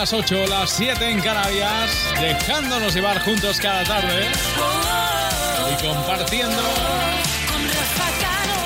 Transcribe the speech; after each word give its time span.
las 0.00 0.14
8, 0.14 0.46
las 0.46 0.70
7 0.70 1.10
en 1.10 1.20
Canarias, 1.20 1.90
dejándonos 2.18 2.94
llevar 2.94 3.20
juntos 3.20 3.60
cada 3.60 3.84
tarde 3.84 4.28
y 5.70 5.86
compartiendo 5.86 6.62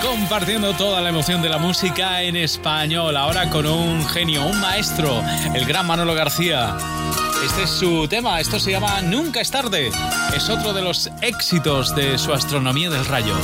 compartiendo 0.01 0.75
toda 0.75 1.01
la 1.01 1.09
emoción 1.09 1.43
de 1.43 1.49
la 1.49 1.59
música 1.59 2.23
en 2.23 2.37
español, 2.37 3.17
ahora 3.17 3.51
con 3.51 3.67
un 3.67 4.07
genio, 4.07 4.47
un 4.47 4.61
maestro, 4.61 5.25
el 5.53 5.65
gran 5.65 5.89
Manolo 5.89 6.15
García. 6.15 6.77
Este 7.45 7.65
es 7.65 7.71
su 7.71 8.07
tema, 8.07 8.39
esto 8.39 8.61
se 8.61 8.71
llama 8.71 9.03
Nunca 9.03 9.41
es 9.41 9.51
tarde, 9.51 9.91
es 10.37 10.49
otro 10.49 10.73
de 10.73 10.83
los 10.83 11.11
éxitos 11.21 11.97
de 11.97 12.17
su 12.17 12.33
astronomía 12.33 12.91
del 12.91 13.05
rayo. 13.07 13.35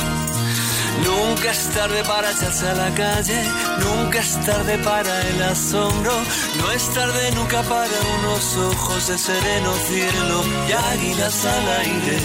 Nunca 0.99 1.51
es 1.51 1.69
tarde 1.69 2.03
para 2.03 2.31
echarse 2.31 2.67
a 2.67 2.73
la 2.73 2.93
calle, 2.93 3.41
nunca 3.79 4.19
es 4.19 4.39
tarde 4.45 4.77
para 4.79 5.27
el 5.29 5.43
asombro, 5.43 6.11
no 6.59 6.71
es 6.71 6.89
tarde 6.93 7.31
nunca 7.31 7.61
para 7.63 7.97
unos 8.19 8.57
ojos 8.57 9.07
de 9.07 9.17
sereno 9.17 9.73
cielo 9.87 10.43
y 10.67 10.71
águilas 10.71 11.45
al 11.45 11.67
aire. 11.79 12.17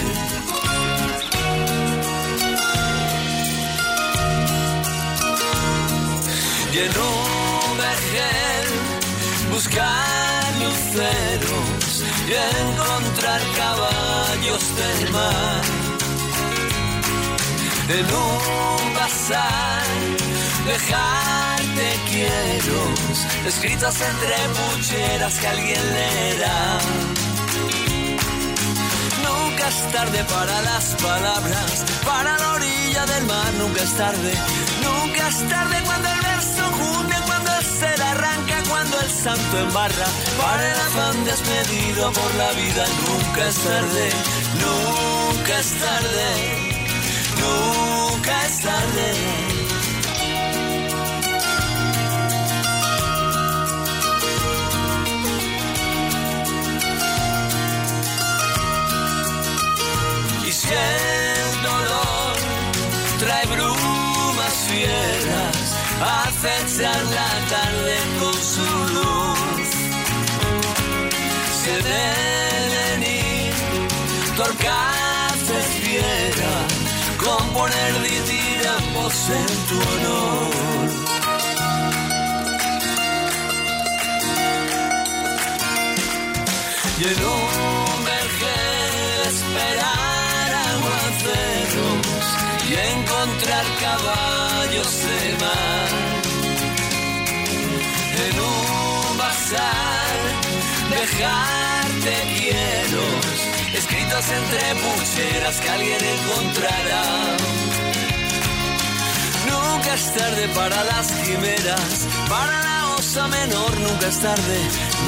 Y 6.73 6.77
en 6.79 6.91
un 6.91 7.77
vergel 7.77 8.67
buscar 9.51 10.53
luceros 10.61 12.03
y 12.27 12.33
encontrar 12.33 13.41
caballos 13.55 14.63
del 14.75 15.11
mar 15.11 15.86
en 17.89 18.05
un 18.05 18.93
pasar, 18.93 19.83
dejarte 20.65 21.99
quiero, 22.09 22.93
escritas 23.47 23.95
entre 24.01 24.35
pucheras 24.57 25.39
que 25.39 25.47
alguien 25.47 25.93
leerá. 25.93 26.79
Nunca 29.23 29.67
es 29.69 29.91
tarde 29.93 30.23
para 30.25 30.61
las 30.63 30.95
palabras, 30.95 31.85
para 32.05 32.37
la 32.37 32.53
orilla 32.53 33.05
del 33.05 33.25
mar, 33.25 33.53
nunca 33.57 33.81
es 33.81 33.93
tarde, 33.95 34.33
nunca 34.83 35.27
es 35.29 35.49
tarde 35.49 35.77
cuando 35.85 36.09
el 36.09 36.21
verso 36.21 36.63
junte, 36.79 37.15
cuando 37.25 37.51
el 37.55 37.65
ser 37.65 38.01
arranca, 38.01 38.63
cuando 38.67 38.99
el 38.99 39.09
santo 39.09 39.59
embarra, 39.59 40.07
para 40.41 40.73
el 40.73 40.79
afán 40.79 41.23
despedido 41.23 42.11
por 42.11 42.35
la 42.35 42.51
vida, 42.51 42.85
nunca 43.07 43.47
es 43.47 43.55
tarde, 43.55 44.09
nunca 44.59 45.59
es 45.59 45.71
tarde 45.79 46.66
nunca 47.39 48.45
es 48.45 48.59
tarde. 48.61 49.09
Y 60.47 60.51
si 60.51 60.67
el 60.67 61.61
dolor 61.63 62.35
trae 63.19 63.45
brumas 63.45 64.53
fieras, 64.69 65.75
acechan 66.01 67.03
la 67.15 67.31
tarde 67.53 67.97
con 68.19 68.33
su 68.33 68.67
luz. 68.95 69.69
Se 71.63 71.73
deben 71.81 73.03
ir 73.03 73.53
fieras 74.37 75.06
componer 77.27 77.93
diríamos 78.03 79.13
en 79.39 79.51
tu 79.67 79.77
honor. 79.91 80.87
Y 86.99 87.03
en 87.13 87.19
un 87.35 88.05
vergel 88.11 89.19
esperar 89.33 90.49
aguaceros 90.73 92.25
y 92.69 92.73
encontrar 92.95 93.65
caballos 93.85 94.91
de 95.07 95.21
mar. 95.43 95.89
En 98.25 98.35
un 98.39 99.17
bazar 99.17 100.17
dejarte 100.89 102.13
quiero 102.35 103.26
entre 104.25 104.59
pucheras 104.81 105.61
que 105.61 105.69
alguien 105.69 106.01
encontrará. 106.01 107.03
Nunca 109.45 109.93
es 109.93 110.13
tarde 110.15 110.47
para 110.55 110.83
las 110.85 111.07
quimeras, 111.11 112.07
para 112.27 112.63
la 112.63 112.95
osa 112.95 113.27
menor, 113.27 113.79
nunca 113.79 114.07
es 114.07 114.19
tarde, 114.19 114.59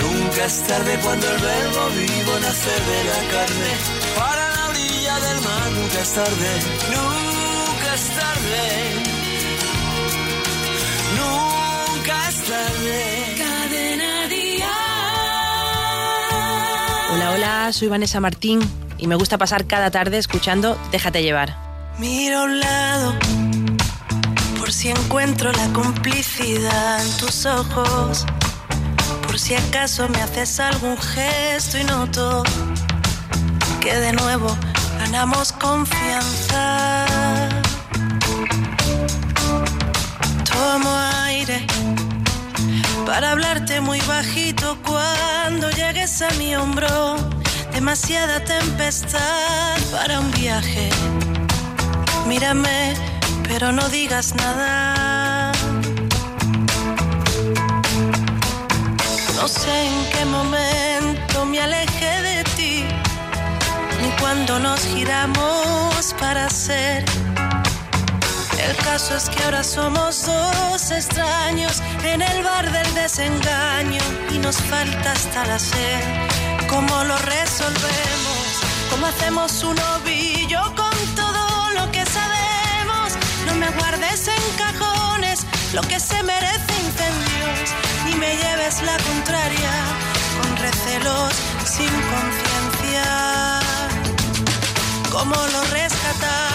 nunca 0.03 0.45
es 0.45 0.61
tarde 0.67 0.99
cuando 1.01 1.27
el 1.27 1.41
verbo 1.41 1.89
vivo 1.89 2.33
nace 2.39 2.75
de 2.89 3.03
la 3.09 3.19
carne. 3.33 3.71
Para 4.15 4.49
la 4.55 4.69
orilla 4.69 5.19
del 5.19 5.41
mar, 5.41 5.71
nunca 5.71 5.99
es 6.01 6.13
tarde, 6.13 6.51
nunca 6.93 7.89
es 7.95 8.05
tarde, 8.21 8.65
nunca 11.17 12.29
es 12.29 12.37
tarde. 12.51 13.35
Cadena 13.39 14.09
Hola, 17.11 17.31
hola, 17.31 17.73
soy 17.73 17.87
Vanessa 17.87 18.19
Martín 18.19 18.88
y 18.99 19.07
me 19.07 19.15
gusta 19.15 19.37
pasar 19.37 19.65
cada 19.65 19.91
tarde 19.91 20.17
escuchando 20.17 20.77
Déjate 20.91 21.23
llevar. 21.23 21.55
Mira 21.97 22.41
a 22.41 22.43
un 22.43 22.59
lado 22.59 23.15
por 24.57 24.71
si 24.71 24.89
encuentro 24.89 25.51
la 25.51 25.67
complicidad 25.73 27.03
en 27.03 27.17
tus 27.17 27.45
ojos, 27.45 28.25
por 29.25 29.39
si 29.39 29.55
acaso 29.55 30.07
me 30.09 30.21
haces 30.21 30.59
algún 30.59 30.97
gesto 30.97 31.77
y 31.77 31.83
noto 31.83 32.43
que 33.79 33.95
de 33.95 34.13
nuevo 34.13 34.55
ganamos 34.99 35.51
confianza. 35.53 37.05
Tomo 40.43 40.95
aire 41.25 41.65
para 43.05 43.31
hablarte 43.31 43.81
muy 43.81 43.99
bajito 44.01 44.77
cuando 44.85 45.69
llegues 45.71 46.21
a 46.21 46.29
mi 46.31 46.55
hombro. 46.55 47.38
Demasiada 47.79 48.43
tempestad 48.43 49.77
para 49.89 50.19
un 50.19 50.29
viaje. 50.31 50.89
Mírame, 52.27 52.93
pero 53.47 53.71
no 53.71 53.87
digas 53.87 54.35
nada. 54.35 55.53
No 59.37 59.47
sé 59.47 59.87
en 59.87 60.09
qué 60.11 60.25
momento 60.25 61.45
me 61.45 61.61
alejé 61.61 62.21
de 62.21 62.43
ti, 62.57 62.83
ni 64.01 64.09
cuando 64.19 64.59
nos 64.59 64.81
giramos 64.85 66.13
para 66.19 66.49
ser 66.49 67.05
el 68.61 68.75
caso 68.83 69.15
es 69.15 69.29
que 69.29 69.41
ahora 69.45 69.63
somos 69.63 70.25
dos 70.25 70.91
extraños 70.91 71.81
en 72.03 72.21
el 72.21 72.43
bar 72.43 72.69
del 72.69 72.93
desengaño 72.93 74.01
y 74.35 74.37
nos 74.39 74.57
falta 74.57 75.13
hasta 75.13 75.45
la 75.45 75.57
sed. 75.57 76.48
¿Cómo 76.69 77.03
lo 77.03 77.17
resolvemos? 77.17 78.45
¿Cómo 78.91 79.07
hacemos 79.07 79.63
un 79.63 79.77
ovillo 79.97 80.61
con 80.75 80.95
todo 81.15 81.71
lo 81.75 81.91
que 81.91 82.05
sabemos? 82.05 83.13
No 83.47 83.55
me 83.55 83.69
guardes 83.71 84.27
en 84.27 84.43
cajones 84.57 85.45
lo 85.73 85.81
que 85.81 85.99
se 85.99 86.21
merece 86.23 86.73
incendios, 86.85 87.69
ni 88.05 88.15
me 88.15 88.35
lleves 88.35 88.81
la 88.83 88.97
contraria 88.97 89.73
con 90.41 90.57
recelos 90.57 91.33
sin 91.65 91.93
conciencia. 92.13 93.59
¿Cómo 95.11 95.35
lo 95.35 95.63
rescatamos? 95.71 96.49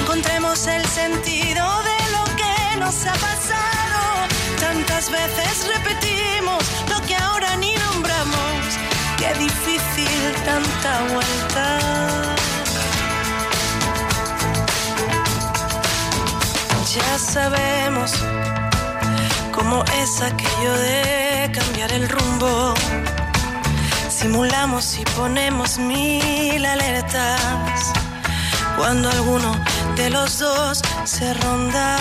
encontremos 0.00 0.66
el 0.66 0.84
sentido 0.86 1.64
de 1.90 1.98
lo 2.16 2.24
que 2.36 2.76
nos 2.80 3.06
ha 3.06 3.12
pasado. 3.12 4.02
Tantas 4.58 5.10
veces 5.10 5.68
repetimos 5.68 6.64
lo 6.88 7.00
que 7.06 7.14
ahora 7.14 7.56
ni 7.56 7.74
nombramos. 7.76 8.89
Qué 9.20 9.34
difícil 9.38 10.34
tanta 10.46 10.92
vuelta. 11.12 11.78
Ya 16.94 17.18
sabemos 17.18 18.12
cómo 19.52 19.84
es 20.02 20.22
aquello 20.22 20.72
de 20.72 21.52
cambiar 21.52 21.92
el 21.92 22.08
rumbo. 22.08 22.74
Simulamos 24.08 24.98
y 24.98 25.04
ponemos 25.16 25.78
mil 25.78 26.64
alertas 26.64 27.92
cuando 28.78 29.10
alguno 29.10 29.52
de 29.96 30.08
los 30.08 30.38
dos 30.38 30.80
se 31.04 31.34
ronda. 31.34 31.96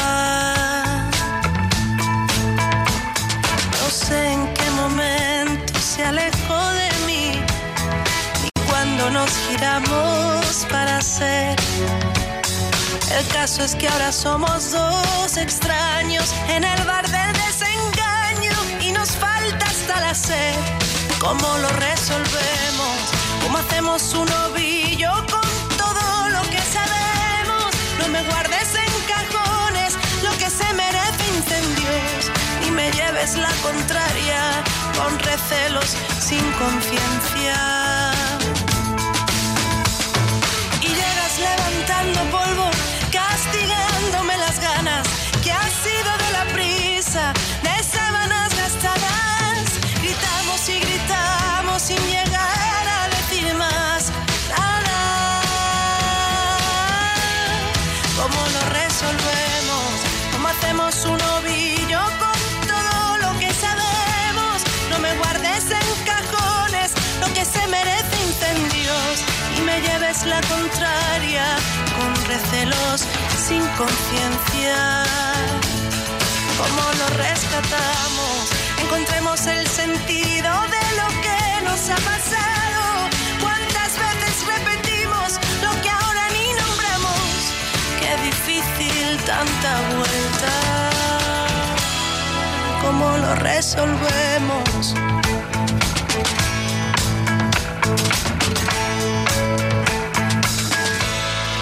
No 3.82 3.90
sé 3.90 4.32
en 4.32 4.54
qué 4.54 4.70
momento 4.72 5.74
se 5.80 6.06
alejó 6.06 6.60
de 6.80 6.89
nos 9.30 9.38
giramos 9.48 10.66
para 10.70 11.02
ser. 11.02 11.56
El 13.18 13.28
caso 13.28 13.64
es 13.64 13.76
que 13.76 13.88
ahora 13.88 14.12
somos 14.12 14.72
dos 14.72 15.38
extraños 15.38 16.34
en 16.48 16.64
el 16.64 16.84
bar 16.86 17.06
del 17.10 17.32
desengaño 17.34 18.58
y 18.82 18.92
nos 18.92 19.12
falta 19.12 19.66
hasta 19.66 20.00
la 20.02 20.16
sed. 20.16 20.56
¿Cómo 21.20 21.48
lo 21.58 21.70
resolvemos? 21.70 22.98
¿Cómo 23.44 23.58
hacemos 23.58 24.14
un 24.14 24.30
ovillo 24.48 25.12
con 25.34 25.78
todo 25.78 26.30
lo 26.30 26.42
que 26.50 26.62
sabemos? 26.76 27.70
No 28.00 28.08
me 28.08 28.22
guardes 28.24 28.70
en 28.86 28.94
cajones 29.14 29.94
lo 30.24 30.32
que 30.38 30.50
se 30.50 30.74
merece 30.74 31.24
incendios 31.38 32.32
y 32.68 32.72
me 32.72 32.92
lleves 32.92 33.36
la 33.36 33.52
contraria 33.62 34.64
con 34.98 35.20
recelos 35.20 35.96
sin 36.20 36.46
conciencia. 36.54 38.19
Contraria 70.70 71.46
con 71.98 72.14
recelos 72.28 73.06
sin 73.38 73.62
conciencia. 73.78 75.04
¿Cómo 76.58 76.84
lo 77.00 77.08
rescatamos? 77.18 78.52
Encontremos 78.84 79.46
el 79.48 79.66
sentido 79.68 80.52
de 80.76 80.84
lo 80.98 81.22
que 81.22 81.40
ha 81.92 81.96
pasado? 81.96 83.10
¿Cuántas 83.42 83.92
veces 83.98 84.46
repetimos 84.46 85.40
lo 85.64 85.72
que 85.82 85.90
ahora 85.90 86.24
ni 86.34 86.48
nombramos? 86.62 87.32
Qué 88.00 88.12
difícil 88.26 89.18
tanta 89.26 89.72
vuelta. 89.96 90.54
¿Cómo 92.82 93.18
lo 93.18 93.36
resolvemos? 93.36 94.96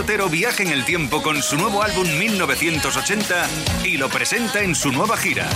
Otero 0.00 0.28
viaja 0.30 0.62
en 0.62 0.70
el 0.70 0.86
tiempo 0.86 1.22
con 1.22 1.42
su 1.42 1.58
nuevo 1.58 1.82
álbum 1.82 2.08
1980 2.18 3.46
y 3.84 3.98
lo 3.98 4.08
presenta 4.08 4.62
en 4.62 4.74
su 4.74 4.90
nueva 4.92 5.18
gira. 5.18 5.46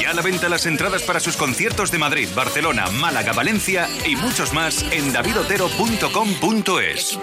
Ya 0.00 0.10
a 0.10 0.14
la 0.14 0.22
venta 0.22 0.48
las 0.48 0.66
entradas 0.66 1.04
para 1.04 1.20
sus 1.20 1.36
conciertos 1.36 1.92
de 1.92 1.98
Madrid, 1.98 2.28
Barcelona, 2.34 2.90
Málaga, 2.90 3.32
Valencia 3.32 3.88
y 4.04 4.16
muchos 4.16 4.52
más 4.52 4.84
en 4.90 5.12
davidotero.com.es. 5.12 7.18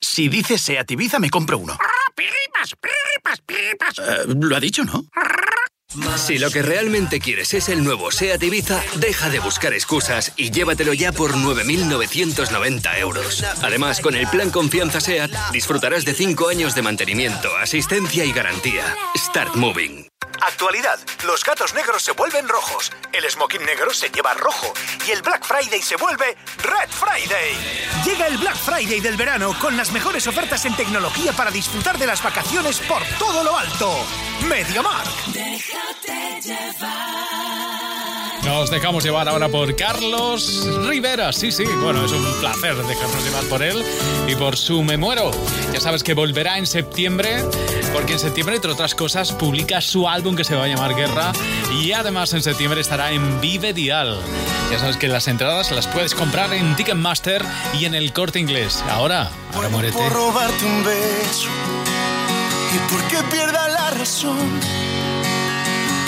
Si 0.00 0.28
dices 0.28 0.62
Seat 0.62 0.90
Ibiza, 0.90 1.20
me 1.20 1.30
compro 1.30 1.58
uno. 1.58 1.78
Eh, 3.98 4.24
lo 4.26 4.56
ha 4.56 4.60
dicho, 4.60 4.84
¿no? 4.84 5.04
Si 6.16 6.38
lo 6.38 6.50
que 6.50 6.62
realmente 6.62 7.18
quieres 7.18 7.52
es 7.54 7.68
el 7.68 7.82
nuevo 7.82 8.10
SEAT 8.10 8.42
Ibiza, 8.42 8.82
deja 8.96 9.28
de 9.28 9.40
buscar 9.40 9.72
excusas 9.72 10.32
y 10.36 10.50
llévatelo 10.50 10.92
ya 10.94 11.12
por 11.12 11.34
9.990 11.34 12.98
euros. 12.98 13.44
Además, 13.62 14.00
con 14.00 14.14
el 14.14 14.28
plan 14.28 14.50
Confianza 14.50 15.00
SEAT, 15.00 15.32
disfrutarás 15.52 16.04
de 16.04 16.14
5 16.14 16.48
años 16.48 16.74
de 16.74 16.82
mantenimiento, 16.82 17.48
asistencia 17.56 18.24
y 18.24 18.32
garantía. 18.32 18.94
Start 19.16 19.56
Moving. 19.56 20.09
Actualidad. 20.40 20.98
Los 21.24 21.44
gatos 21.44 21.74
negros 21.74 22.02
se 22.02 22.12
vuelven 22.12 22.48
rojos, 22.48 22.92
el 23.12 23.28
smoking 23.30 23.64
negro 23.64 23.92
se 23.92 24.08
lleva 24.08 24.34
rojo 24.34 24.72
y 25.06 25.10
el 25.10 25.22
Black 25.22 25.44
Friday 25.44 25.82
se 25.82 25.96
vuelve 25.96 26.36
Red 26.62 26.88
Friday. 26.90 27.56
Llega 28.04 28.26
el 28.26 28.38
Black 28.38 28.56
Friday 28.56 29.00
del 29.00 29.16
verano 29.16 29.54
con 29.60 29.76
las 29.76 29.92
mejores 29.92 30.26
ofertas 30.26 30.64
en 30.64 30.74
tecnología 30.76 31.32
para 31.32 31.50
disfrutar 31.50 31.98
de 31.98 32.06
las 32.06 32.22
vacaciones 32.22 32.80
por 32.80 33.02
todo 33.18 33.44
lo 33.44 33.56
alto. 33.56 34.06
MediaMark. 34.48 35.26
Déjate 35.26 36.40
llevar. 36.42 37.89
Nos 38.44 38.70
dejamos 38.70 39.04
llevar 39.04 39.28
ahora 39.28 39.48
por 39.48 39.76
Carlos 39.76 40.66
Rivera. 40.86 41.32
Sí, 41.32 41.52
sí, 41.52 41.64
bueno, 41.82 42.04
es 42.04 42.12
un 42.12 42.24
placer 42.40 42.74
dejarnos 42.76 43.24
llevar 43.24 43.44
por 43.44 43.62
él 43.62 43.84
y 44.26 44.34
por 44.34 44.56
su 44.56 44.82
Me 44.82 44.96
Muero. 44.96 45.30
Ya 45.72 45.80
sabes 45.80 46.02
que 46.02 46.14
volverá 46.14 46.58
en 46.58 46.66
septiembre, 46.66 47.44
porque 47.92 48.14
en 48.14 48.18
septiembre, 48.18 48.56
entre 48.56 48.70
otras 48.72 48.94
cosas, 48.94 49.32
publica 49.32 49.80
su 49.80 50.08
álbum 50.08 50.36
que 50.36 50.44
se 50.44 50.54
va 50.54 50.64
a 50.64 50.68
llamar 50.68 50.94
Guerra 50.94 51.32
y 51.80 51.92
además 51.92 52.32
en 52.32 52.42
septiembre 52.42 52.80
estará 52.80 53.12
en 53.12 53.40
Vive 53.40 53.72
Dial. 53.72 54.18
Ya 54.70 54.78
sabes 54.78 54.96
que 54.96 55.08
las 55.08 55.28
entradas 55.28 55.70
las 55.72 55.86
puedes 55.86 56.14
comprar 56.14 56.52
en 56.54 56.76
Ticketmaster 56.76 57.44
y 57.78 57.84
en 57.84 57.94
el 57.94 58.12
corte 58.12 58.38
inglés. 58.38 58.82
Ahora, 58.88 59.30
ahora 59.54 59.68
muérete. 59.68 60.08
Robarte 60.08 60.64
un 60.64 60.84
beso 60.84 61.48
y 62.74 62.92
porque 62.92 63.16
pierda 63.34 63.68
la 63.68 63.90
razón. 63.90 64.60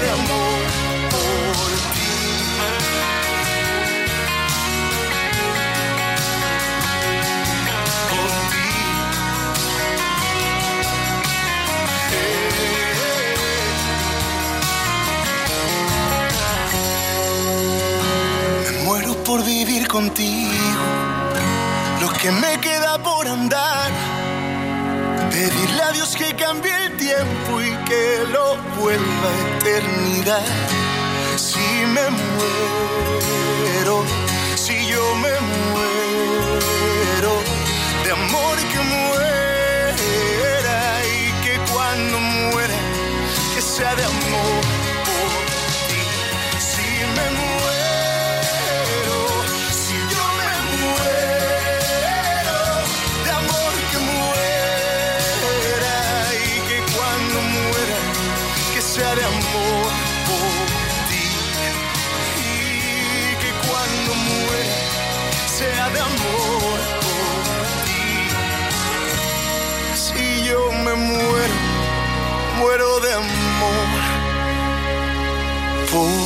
de 0.00 0.10
amor 0.10 0.62
por 1.10 1.70
ti. 1.94 2.12
Por 8.10 8.30
ti. 8.50 8.68
Me 18.64 18.84
muero 18.84 19.14
por 19.24 19.42
vivir 19.44 19.88
contigo, 19.88 20.84
lo 22.00 22.08
que 22.10 22.30
me 22.32 22.60
queda 22.60 22.98
por 22.98 23.26
andar, 23.26 23.90
pedirle 25.30 25.82
a 25.82 25.92
Dios 25.92 26.14
que 26.16 26.34
cambie 26.34 26.85
tiempo 26.96 27.60
y 27.60 27.70
que 27.84 28.24
lo 28.32 28.56
vuelva 28.80 29.28
eternidad. 29.58 30.44
Si 31.36 31.58
me 31.94 32.10
muero, 32.10 34.04
si 34.54 34.86
yo 34.86 35.14
me 35.16 35.32
muero, 35.70 37.32
de 38.04 38.10
amor 38.12 38.56
que 38.72 38.80
muera 38.94 40.78
y 41.04 41.44
que 41.44 41.54
cuando 41.72 42.18
muera, 42.18 42.76
que 43.54 43.60
sea 43.60 43.94
de 43.94 44.04
amor 44.04 44.62
por 45.06 45.30
ti. 45.88 46.02
Si 46.58 46.86
me 47.16 47.26
muero, 47.38 47.55
de 65.96 66.02
amor 66.02 66.78
por 67.04 67.64
ti. 67.86 68.04
Si 69.94 70.24
yo 70.48 70.60
me 70.84 70.94
muero, 70.94 71.58
muero 72.58 73.00
de 73.00 73.12
amor 73.14 74.02
por. 75.90 76.25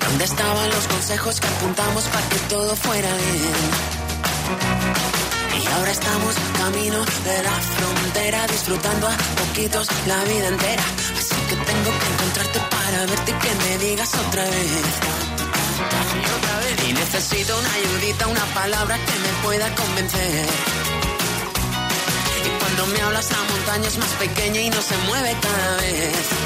¿Dónde 0.00 0.24
estaban 0.24 0.70
los 0.70 0.86
consejos 0.86 1.38
que 1.38 1.46
apuntamos 1.46 2.04
para 2.04 2.26
que 2.30 2.38
todo 2.48 2.74
fuera 2.76 3.14
bien? 3.14 3.52
Y 5.62 5.66
ahora 5.74 5.90
estamos 5.90 6.34
camino 6.56 7.04
de 7.04 7.42
la 7.42 7.52
frontera, 7.52 8.46
disfrutando 8.46 9.08
a 9.08 9.16
poquitos 9.36 9.86
la 10.06 10.24
vida 10.24 10.48
entera. 10.48 10.82
Así 10.82 11.34
que 11.50 11.56
tengo 11.56 11.90
que 12.00 12.06
encontrarte 12.14 12.58
para 12.70 13.04
verte 13.04 13.30
y 13.30 13.34
que 13.34 13.54
me 13.54 13.78
digas 13.84 14.10
otra 14.14 14.44
vez. 14.44 14.70
Y 16.88 16.92
necesito 16.94 17.58
una 17.58 17.72
ayudita, 17.74 18.28
una 18.28 18.46
palabra 18.54 18.96
que 18.96 19.18
me 19.18 19.32
pueda 19.44 19.74
convencer. 19.74 20.46
Y 22.46 22.48
cuando 22.60 22.86
me 22.86 23.00
hablas 23.02 23.30
la 23.30 23.42
montaña 23.52 23.88
es 23.88 23.98
más 23.98 24.12
pequeña 24.12 24.60
y 24.62 24.70
no 24.70 24.80
se 24.80 24.96
mueve 25.06 25.36
cada 25.42 25.76
vez. 25.76 26.45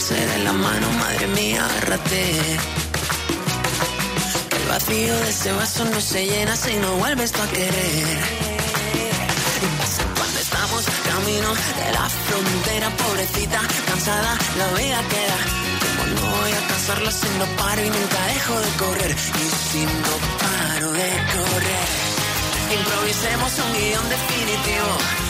Perderse 0.00 0.14
de 0.14 0.44
la 0.44 0.52
mano, 0.52 0.90
madre 0.98 1.26
mía, 1.28 1.64
agárrate. 1.64 2.22
El 4.56 4.68
vacío 4.68 5.16
de 5.16 5.30
ese 5.30 5.52
vaso 5.52 5.84
no 5.84 6.00
se 6.00 6.26
llena 6.26 6.56
si 6.56 6.76
no 6.76 6.94
vuelves 6.96 7.32
tú 7.32 7.42
a 7.42 7.46
querer. 7.48 8.18
Y 9.60 10.18
cuando 10.18 10.38
estamos 10.40 10.84
camino 11.10 11.48
de 11.80 11.92
la 11.92 12.08
frontera, 12.08 12.90
pobrecita, 12.90 13.60
cansada, 13.86 14.38
la 14.58 14.68
vida 14.78 15.00
queda. 15.08 15.38
Como 15.84 16.02
no 16.14 16.36
voy 16.36 16.52
a 16.52 16.68
cansarla 16.68 17.10
si 17.10 17.28
no 17.38 17.46
paro 17.56 17.84
y 17.84 17.90
nunca 17.90 18.26
dejo 18.34 18.54
de 18.60 18.70
correr. 18.82 19.12
Y 19.12 19.46
si 19.70 19.84
no 19.84 20.14
paro 20.42 20.92
de 20.92 21.10
correr, 21.34 21.88
improvisemos 22.78 23.52
un 23.58 23.72
guion 23.74 24.08
definitivo. 24.08 25.29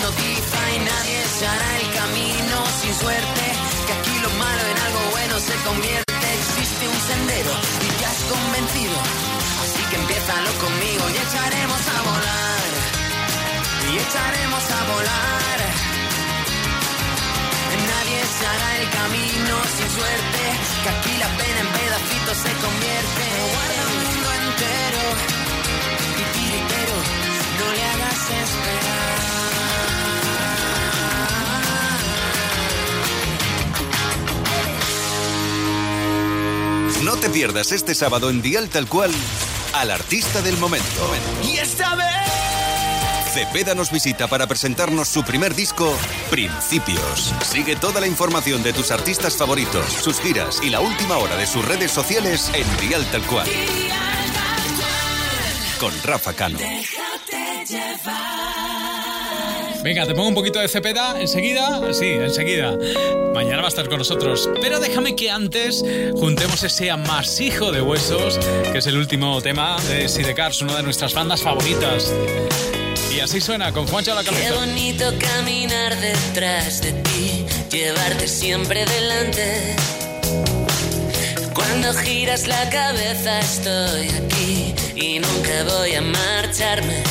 y 0.00 0.78
nadie 0.78 1.20
se 1.38 1.46
hará 1.46 1.78
el 1.78 1.92
camino 1.92 2.56
sin 2.80 2.94
suerte, 2.94 3.44
que 3.86 3.92
aquí 3.92 4.18
lo 4.22 4.30
malo 4.30 4.62
en 4.72 4.78
algo 4.86 5.00
bueno 5.10 5.38
se 5.38 5.54
convierte, 5.68 6.26
existe 6.40 6.88
un 6.88 7.00
sendero 7.10 7.52
y 7.84 7.88
te 7.98 8.04
has 8.06 8.20
convencido, 8.32 8.96
así 9.62 9.82
que 9.90 9.96
empiézalo 9.96 10.52
conmigo 10.64 11.04
y 11.10 11.16
echaremos 11.20 11.82
a 11.84 11.98
volar, 12.08 12.70
y 13.92 13.98
echaremos 13.98 14.64
a 14.70 14.80
volar. 14.92 15.58
Nadie 17.92 18.20
se 18.24 18.46
hará 18.46 18.70
el 18.80 18.88
camino 18.90 19.54
sin 19.76 19.88
suerte, 19.98 20.42
que 20.82 20.88
aquí 20.96 21.12
la 21.18 21.28
pena 21.36 21.60
en 21.60 21.70
pedacitos 21.76 22.36
se 22.40 22.52
convierte. 22.64 23.24
Guarda 23.52 23.80
el 23.84 23.90
mundo 24.00 24.28
entero, 24.48 25.02
titiritero, 26.16 26.96
no 27.58 27.66
le 27.76 27.82
hagas 27.84 28.20
esperar. 28.48 29.19
Te 37.20 37.28
pierdas 37.28 37.70
este 37.72 37.94
sábado 37.94 38.30
en 38.30 38.40
Dial 38.40 38.70
Tal 38.70 38.88
Cual 38.88 39.10
al 39.74 39.90
artista 39.90 40.40
del 40.40 40.56
momento. 40.56 41.14
Y 41.44 41.58
esta 41.58 41.94
vez. 41.94 42.06
Cepeda 43.34 43.74
nos 43.74 43.90
visita 43.90 44.26
para 44.26 44.46
presentarnos 44.46 45.08
su 45.08 45.22
primer 45.22 45.54
disco, 45.54 45.94
Principios. 46.30 47.32
Sigue 47.42 47.76
toda 47.76 48.00
la 48.00 48.06
información 48.06 48.62
de 48.62 48.72
tus 48.72 48.90
artistas 48.90 49.36
favoritos, 49.36 49.84
sus 49.92 50.18
giras 50.20 50.60
y 50.62 50.70
la 50.70 50.80
última 50.80 51.18
hora 51.18 51.36
de 51.36 51.46
sus 51.46 51.64
redes 51.64 51.90
sociales 51.90 52.50
en 52.54 52.88
Dial 52.88 53.04
Tal 53.12 53.22
Cual. 53.26 53.48
Con 55.78 55.92
Rafa 56.02 56.32
Cano. 56.32 56.58
Venga, 59.82 60.06
te 60.06 60.14
pongo 60.14 60.28
un 60.28 60.34
poquito 60.34 60.58
de 60.58 60.68
Cepeda 60.68 61.18
enseguida. 61.20 61.80
Sí, 61.94 62.06
enseguida. 62.06 62.76
Mañana 63.34 63.58
va 63.62 63.66
a 63.66 63.68
estar 63.68 63.88
con 63.88 63.98
nosotros. 63.98 64.48
Pero 64.60 64.78
déjame 64.78 65.16
que 65.16 65.30
antes 65.30 65.82
juntemos 66.14 66.62
ese 66.62 66.90
amasijo 66.90 67.72
de 67.72 67.80
huesos, 67.80 68.38
que 68.72 68.78
es 68.78 68.86
el 68.86 68.98
último 68.98 69.40
tema 69.40 69.76
de 69.88 70.08
Sidecars, 70.08 70.60
una 70.62 70.76
de 70.76 70.82
nuestras 70.82 71.14
bandas 71.14 71.40
favoritas. 71.42 72.12
Y 73.14 73.20
así 73.20 73.40
suena 73.40 73.72
con 73.72 73.86
Juancho 73.86 74.12
a 74.12 74.16
la 74.16 74.22
Qué 74.22 74.30
cabeza. 74.30 74.54
bonito 74.54 75.12
caminar 75.18 75.98
detrás 75.98 76.82
de 76.82 76.92
ti, 76.92 77.46
llevarte 77.70 78.28
siempre 78.28 78.84
delante. 78.84 79.76
Cuando 81.54 81.92
giras 81.94 82.46
la 82.46 82.68
cabeza 82.70 83.40
estoy 83.40 84.08
aquí 84.08 84.74
y 84.94 85.18
nunca 85.18 85.64
voy 85.64 85.94
a 85.94 86.02
marcharme. 86.02 87.02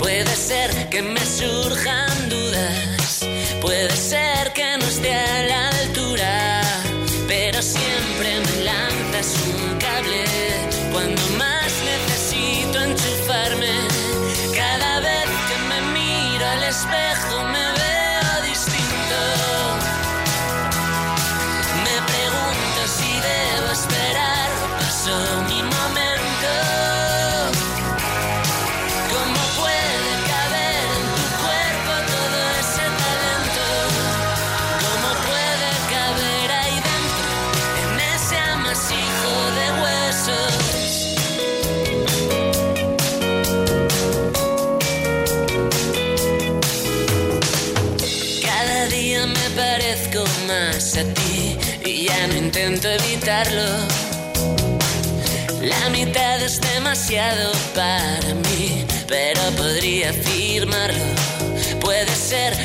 Puede 0.00 0.34
ser 0.34 0.88
que 0.88 1.02
me 1.02 1.20
surjan 1.20 2.28
dudas, 2.30 3.20
puede 3.60 3.94
ser 3.94 4.52
que 4.54 4.64
no 4.78 4.84
esté 4.84 5.14
a 5.14 5.42
la 5.42 5.79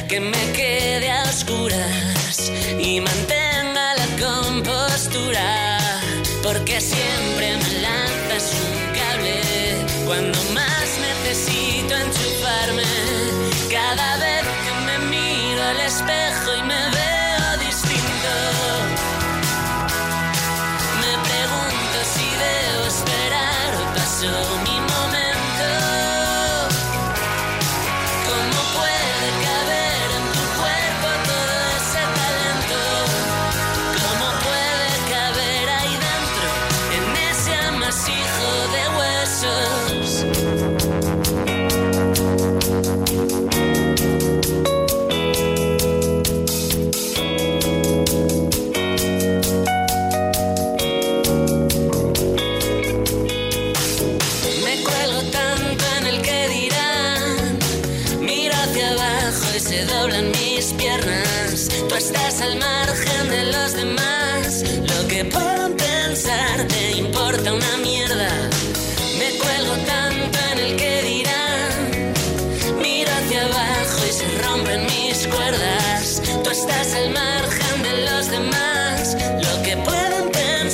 que 0.07 0.19
me 0.19 0.54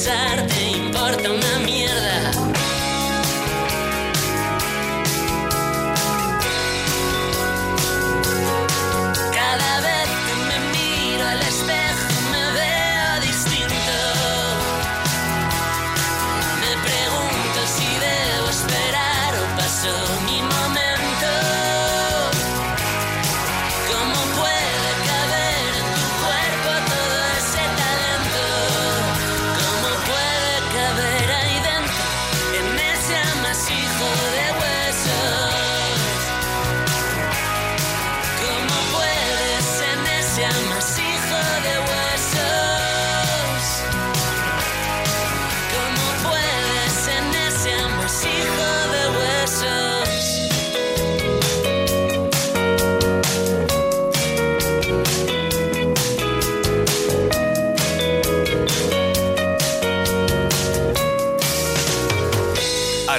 pensar 0.02 0.41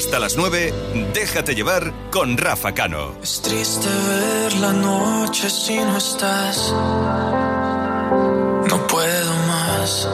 Hasta 0.04 0.18
las 0.18 0.36
9, 0.36 0.74
déjate 1.14 1.54
llevar 1.54 2.10
con 2.10 2.36
Rafa 2.36 2.74
Cano. 2.74 3.14
Es 3.22 3.40
triste 3.40 3.86
ver 3.86 4.52
la 4.54 4.72
noche 4.72 5.48
si 5.48 5.76
no 5.76 5.96
estás. 5.96 6.72
No 8.68 8.86
puedo 8.88 9.32
más. 9.46 10.08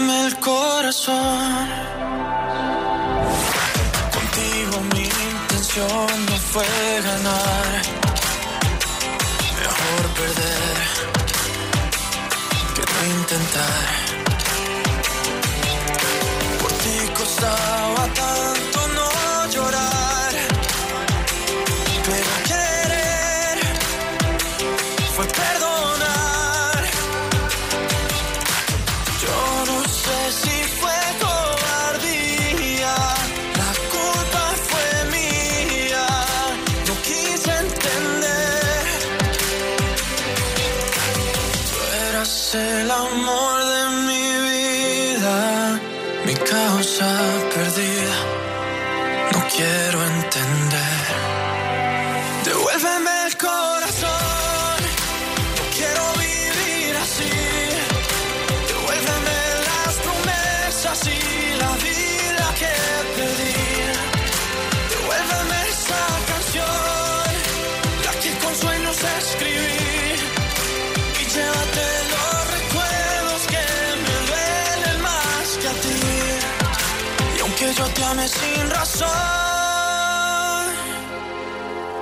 el 0.00 0.40
corazón. 0.40 1.68
Contigo 4.12 4.80
mi 4.92 5.04
intención 5.04 6.26
no 6.26 6.36
fue 6.36 6.66
ganar, 7.02 7.82
mejor 9.60 10.02
perder 10.18 10.76
que 12.74 12.82
no 12.92 13.20
intentar. 13.20 14.03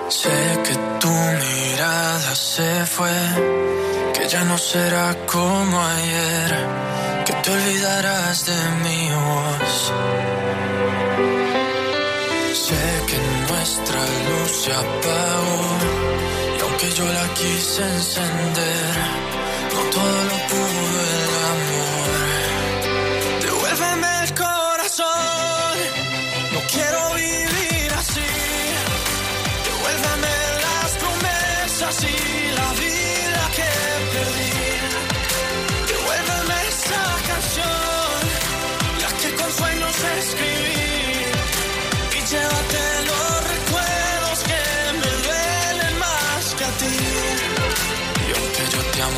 Sé 0.08 0.58
que 0.66 0.74
tu 1.00 1.08
mirada 1.08 2.34
se 2.34 2.84
fue, 2.84 3.18
que 4.12 4.28
ya 4.28 4.44
no 4.44 4.58
será 4.58 5.16
como 5.26 5.82
ayer, 5.82 6.50
que 7.24 7.32
te 7.32 7.50
olvidarás 7.50 8.44
de 8.44 8.60
mi 8.84 9.10
voz. 9.10 9.92
Sé 12.66 12.84
que 13.06 13.18
nuestra 13.50 14.00
luz 14.26 14.50
se 14.62 14.72
apagó 14.72 15.64
y 16.58 16.60
aunque 16.60 16.90
yo 16.92 17.06
la 17.10 17.26
quise 17.32 17.82
encender, 17.82 18.94
no 19.72 19.80
todo 19.96 20.21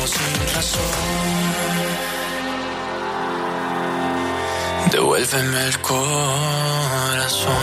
sin 0.07 0.47
razón. 0.53 0.81
Devuélveme 4.91 5.67
el 5.67 5.81
corazón. 5.81 7.55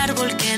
árbol 0.00 0.34
que 0.36 0.56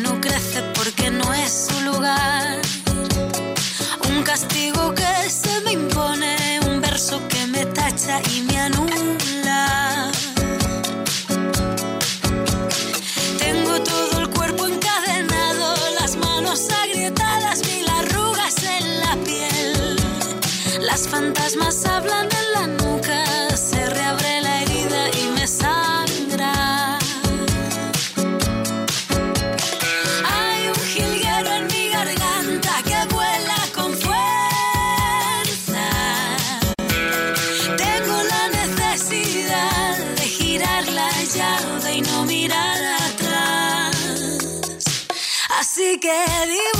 tell 46.26 46.71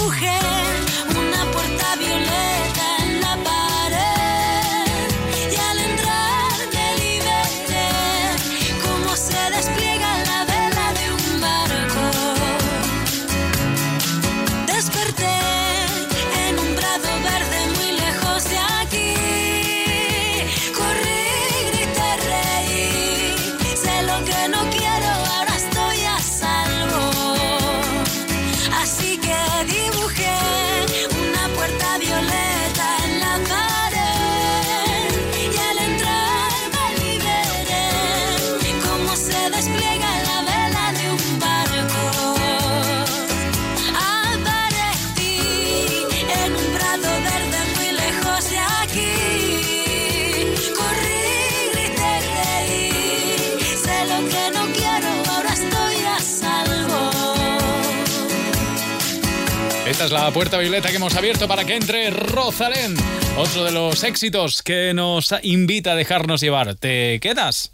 Esta 60.02 60.16
es 60.16 60.20
la 60.20 60.32
puerta 60.32 60.58
violeta 60.58 60.88
que 60.88 60.96
hemos 60.96 61.14
abierto 61.14 61.46
para 61.46 61.64
que 61.64 61.76
entre 61.76 62.10
Rosalén, 62.10 62.96
otro 63.36 63.62
de 63.62 63.70
los 63.70 64.02
éxitos 64.02 64.60
que 64.60 64.92
nos 64.94 65.32
invita 65.44 65.92
a 65.92 65.94
dejarnos 65.94 66.40
llevar. 66.40 66.74
¿Te 66.74 67.20
quedas? 67.20 67.70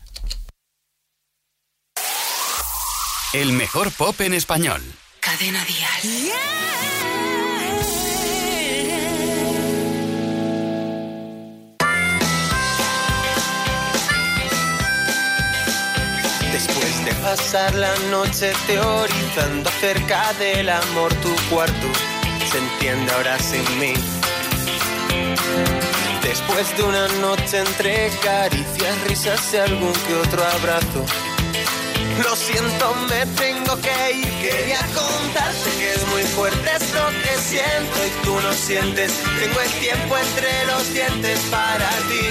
El 3.32 3.52
mejor 3.52 3.90
pop 3.92 4.20
en 4.20 4.34
español. 4.34 4.82
Cadena 5.20 5.64
Dial. 5.64 6.32
Después 16.52 17.04
de 17.06 17.12
pasar 17.22 17.74
la 17.74 17.96
noche 18.10 18.52
teorizando 18.66 19.70
acerca 19.70 20.34
del 20.34 20.68
amor, 20.68 21.14
tu 21.22 21.34
cuarto 21.48 22.17
se 22.50 22.58
entiende 22.58 23.12
ahora 23.12 23.38
sin 23.38 23.78
mí. 23.78 23.92
Después 26.22 26.76
de 26.76 26.82
una 26.82 27.08
noche 27.20 27.58
entre 27.58 28.10
caricias, 28.22 29.00
risas 29.06 29.40
y 29.52 29.56
algún 29.58 29.92
que 29.92 30.14
otro 30.14 30.42
abrazo. 30.44 31.04
Lo 32.24 32.34
siento, 32.36 32.94
me 33.08 33.26
tengo 33.36 33.76
que 33.80 34.12
ir. 34.12 34.32
Quería 34.40 34.80
contarte 34.94 35.70
que 35.78 35.92
es 35.92 36.06
muy 36.08 36.22
fuerte 36.22 36.70
esto 36.80 37.00
que 37.22 37.38
siento 37.38 37.96
y 38.06 38.24
tú 38.24 38.40
no 38.40 38.52
sientes. 38.52 39.12
Tengo 39.40 39.60
el 39.60 39.70
tiempo 39.80 40.16
entre 40.16 40.66
los 40.66 40.92
dientes 40.92 41.40
para 41.50 41.88
ti. 42.08 42.26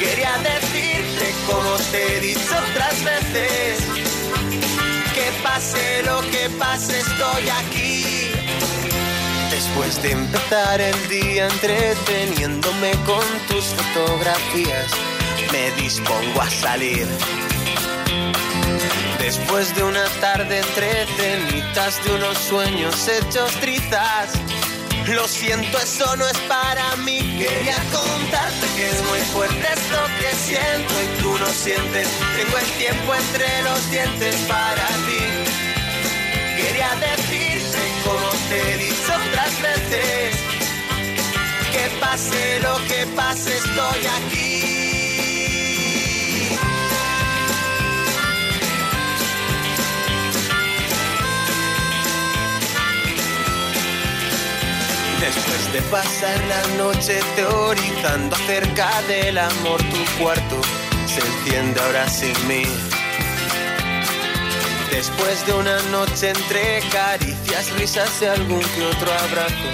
Quería 0.00 0.32
decirte 0.38 1.34
como 1.46 1.76
te 1.90 2.16
he 2.16 2.20
dicho 2.20 2.54
otras 2.70 3.04
veces. 3.04 3.80
Que 5.14 5.42
pase 5.42 6.02
lo 6.04 6.20
que 6.30 6.48
pase, 6.58 7.00
estoy 7.00 7.48
aquí. 7.48 8.27
Después 9.78 10.02
de 10.02 10.10
empezar 10.10 10.80
el 10.80 11.08
día 11.08 11.46
entreteniéndome 11.46 12.90
con 13.06 13.24
tus 13.46 13.66
fotografías, 13.66 14.90
me 15.52 15.70
dispongo 15.80 16.42
a 16.42 16.50
salir. 16.50 17.06
Después 19.20 19.72
de 19.76 19.84
una 19.84 20.04
tarde 20.20 20.58
entre 20.58 21.06
cenitas 21.16 22.02
de 22.02 22.12
unos 22.12 22.36
sueños 22.38 23.06
hechos 23.06 23.52
trizas, 23.60 24.32
lo 25.14 25.28
siento, 25.28 25.78
eso 25.78 26.16
no 26.16 26.26
es 26.26 26.38
para 26.48 26.96
mí. 26.96 27.20
Quería 27.38 27.76
contarte 27.92 28.66
que 28.76 28.90
es 28.90 29.04
muy 29.04 29.20
fuerte 29.32 29.60
esto 29.60 30.00
que 30.18 30.34
siento 30.34 30.94
y 31.04 31.22
tú 31.22 31.38
no 31.38 31.46
sientes. 31.46 32.08
Tengo 32.36 32.58
el 32.58 32.66
tiempo 32.78 33.14
entre 33.14 33.62
los 33.62 33.90
dientes 33.92 34.34
para 34.48 34.88
ti. 35.06 35.58
Quería 36.56 36.90
decirte 36.96 37.27
como 38.08 38.30
te 38.48 38.74
he 38.74 38.78
dicho 38.78 39.12
otras 39.28 39.62
veces, 39.62 40.36
que 41.72 41.84
pase 42.00 42.60
lo 42.60 42.76
que 42.88 43.06
pase, 43.14 43.56
estoy 43.56 44.06
aquí. 44.18 44.98
Después 55.20 55.72
de 55.74 55.82
pasar 55.90 56.38
la 56.46 56.62
noche 56.82 57.20
teorizando 57.36 58.36
acerca 58.36 59.02
del 59.02 59.36
amor, 59.36 59.80
tu 59.82 60.22
cuarto 60.22 60.60
se 61.06 61.20
enciende 61.20 61.80
ahora 61.80 62.08
sin 62.08 62.34
mí. 62.48 62.87
Después 64.90 65.46
de 65.46 65.52
una 65.52 65.80
noche 65.90 66.30
entre 66.30 66.80
caricias, 66.90 67.70
risas 67.72 68.10
y 68.22 68.24
algún 68.24 68.60
que 68.60 68.86
otro 68.86 69.12
abrazo. 69.12 69.68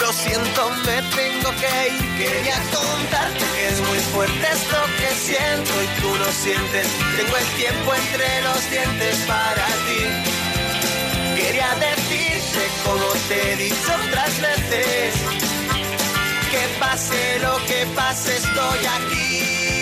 Lo 0.00 0.12
siento, 0.12 0.70
me 0.84 1.02
tengo 1.16 1.50
que 1.60 1.94
ir. 1.94 2.16
Quería 2.18 2.60
contarte 2.72 3.44
que 3.54 3.68
es 3.68 3.80
muy 3.80 3.98
fuerte 4.12 4.46
esto 4.52 4.76
que 4.98 5.14
siento 5.14 5.72
y 5.82 6.00
tú 6.00 6.14
no 6.16 6.26
sientes. 6.32 6.86
Tengo 7.16 7.36
el 7.36 7.46
tiempo 7.56 7.94
entre 7.94 8.42
los 8.42 8.70
dientes 8.70 9.16
para 9.26 9.66
ti. 9.86 10.02
Quería 11.34 11.74
decirte 11.76 12.68
como 12.84 13.06
te 13.28 13.52
he 13.52 13.56
dicho 13.56 13.92
otras 14.08 14.40
veces. 14.40 15.14
Que 16.50 16.78
pase 16.78 17.38
lo 17.40 17.56
que 17.66 17.86
pase, 17.94 18.36
estoy 18.36 18.86
aquí. 18.86 19.75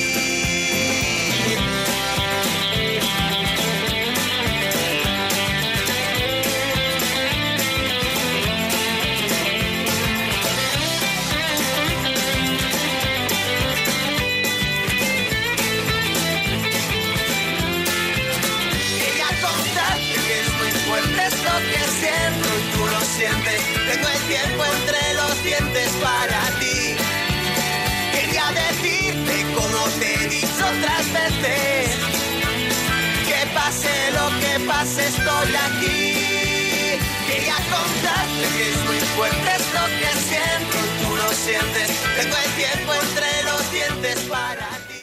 Pase, 34.84 35.06
estoy 35.08 35.54
aquí. 35.66 36.98
Quería 37.26 37.56
contarte 37.56 38.44
que 38.56 38.70
es 38.70 38.84
muy 38.84 39.00
fuerte 39.16 39.50
esto 39.56 39.80
que 39.98 40.10
siento 40.20 40.78
tú 41.02 41.16
lo 41.16 41.28
sientes. 41.32 41.90
Tengo 42.16 42.36
el 42.36 42.50
tiempo 42.52 42.92
entre 42.94 43.42
los 43.44 43.72
dientes 43.72 44.18
para 44.28 44.68
ti. 44.88 45.00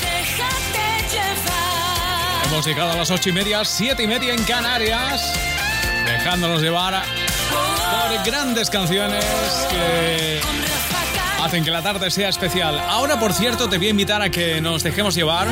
Déjate 0.00 0.86
llevar. 1.12 2.46
Hemos 2.46 2.66
llegado 2.66 2.92
a 2.92 2.96
las 2.96 3.10
ocho 3.10 3.28
y 3.28 3.32
media, 3.32 3.64
siete 3.64 4.02
y 4.04 4.06
media 4.06 4.32
en 4.32 4.42
Canarias, 4.44 5.32
dejándonos 6.06 6.62
llevar 6.62 7.04
por 7.52 8.24
grandes 8.24 8.70
canciones 8.70 9.24
que 9.70 10.40
hacen 11.44 11.62
que 11.62 11.70
la 11.70 11.82
tarde 11.82 12.10
sea 12.10 12.30
especial. 12.30 12.78
Ahora, 12.88 13.20
por 13.20 13.34
cierto, 13.34 13.68
te 13.68 13.76
voy 13.76 13.88
a 13.88 13.90
invitar 13.90 14.22
a 14.22 14.30
que 14.30 14.62
nos 14.62 14.82
dejemos 14.82 15.14
llevar 15.14 15.46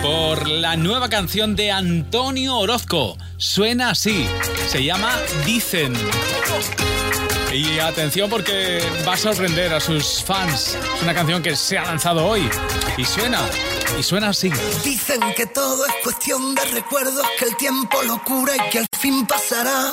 por 0.00 0.48
la 0.48 0.76
nueva 0.76 1.08
canción 1.08 1.56
de 1.56 1.72
Antonio 1.72 2.56
Orozco. 2.56 3.18
Suena 3.38 3.90
así, 3.90 4.26
se 4.68 4.84
llama 4.84 5.12
Dicen. 5.44 5.94
Y 7.52 7.80
atención 7.80 8.30
porque 8.30 8.80
va 9.06 9.14
a 9.14 9.16
sorprender 9.16 9.74
a 9.74 9.80
sus 9.80 10.22
fans. 10.22 10.78
Es 10.96 11.02
una 11.02 11.12
canción 11.12 11.42
que 11.42 11.56
se 11.56 11.76
ha 11.76 11.84
lanzado 11.84 12.24
hoy 12.24 12.48
y 12.96 13.04
suena, 13.04 13.40
y 13.98 14.02
suena 14.02 14.28
así. 14.28 14.50
Dicen 14.84 15.20
que 15.36 15.46
todo 15.46 15.84
es 15.86 15.92
cuestión 16.04 16.54
de 16.54 16.64
recuerdos, 16.66 17.26
que 17.38 17.46
el 17.46 17.56
tiempo 17.56 18.00
lo 18.04 18.22
cura 18.22 18.54
y 18.56 18.70
que 18.70 18.78
al 18.78 18.86
fin 18.98 19.26
pasará. 19.26 19.92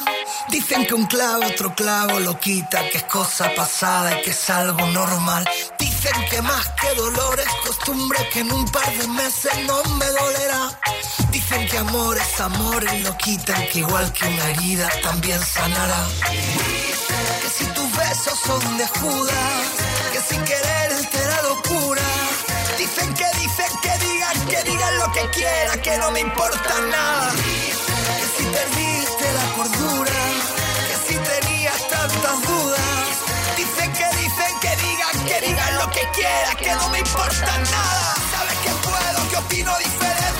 Dicen 0.52 0.86
que 0.86 0.94
un 0.94 1.06
clavo 1.06 1.46
otro 1.46 1.74
clavo 1.76 2.20
lo 2.20 2.40
quita, 2.40 2.90
que 2.90 2.98
es 2.98 3.04
cosa 3.04 3.52
pasada 3.56 4.18
y 4.18 4.22
que 4.24 4.32
es 4.32 4.50
algo 4.50 4.86
normal. 4.88 5.48
Dicen 5.78 6.26
que 6.30 6.42
más 6.42 6.68
que 6.80 6.94
dolor 6.96 7.40
es 7.40 7.68
costumbre, 7.68 8.18
que 8.32 8.40
en 8.40 8.52
un 8.52 8.66
par 8.72 8.92
de 8.98 9.08
meses 9.10 9.52
no 9.66 9.84
me 9.96 10.06
dolerá. 10.06 10.80
Dicen 11.32 11.68
que 11.68 11.78
amor 11.78 12.18
es 12.18 12.40
amor 12.42 12.84
y 12.94 13.00
lo 13.02 13.16
quitan, 13.18 13.68
que 13.68 13.80
igual 13.80 14.12
que 14.14 14.28
una 14.28 14.50
herida 14.50 14.90
también 15.04 15.40
sanará. 15.40 16.08
Que 17.42 17.50
si 17.50 17.66
tus 17.66 17.98
besos 17.98 18.40
son 18.46 18.78
de 18.78 18.88
Judas, 18.88 19.66
que 20.12 20.22
sin 20.22 20.44
querer 20.46 21.10
te 21.12 21.22
da 21.26 21.42
locura. 21.44 22.02
Dicen 22.78 23.14
que 23.14 23.26
dicen 23.40 23.72
que 23.82 24.06
digan, 24.06 24.48
que 24.48 24.64
digan 24.64 24.98
lo 24.98 25.12
que 25.12 25.30
quieran, 25.32 25.82
que 25.82 25.98
no 25.98 26.12
me 26.12 26.22
importa 26.22 26.74
nada. 26.90 27.32
Que 27.34 28.28
si 28.38 28.44
perdiste 28.46 29.34
la 29.34 29.56
cordura, 29.56 29.89
tantas 31.90 32.42
dudas. 32.48 33.10
Dicen 33.58 33.92
que 33.94 34.08
dicen 34.18 34.54
que 34.62 34.72
digan, 34.84 35.26
que 35.26 35.48
digan 35.48 35.78
lo 35.78 35.90
que 35.92 36.04
quieran, 36.14 36.56
que 36.58 36.74
no 36.76 36.90
me 36.90 37.00
importa 37.00 37.52
nada. 37.58 38.14
Sabes 38.32 38.58
que 38.64 38.72
puedo, 38.88 39.30
que 39.30 39.38
opino 39.38 39.72
diferente, 39.80 40.39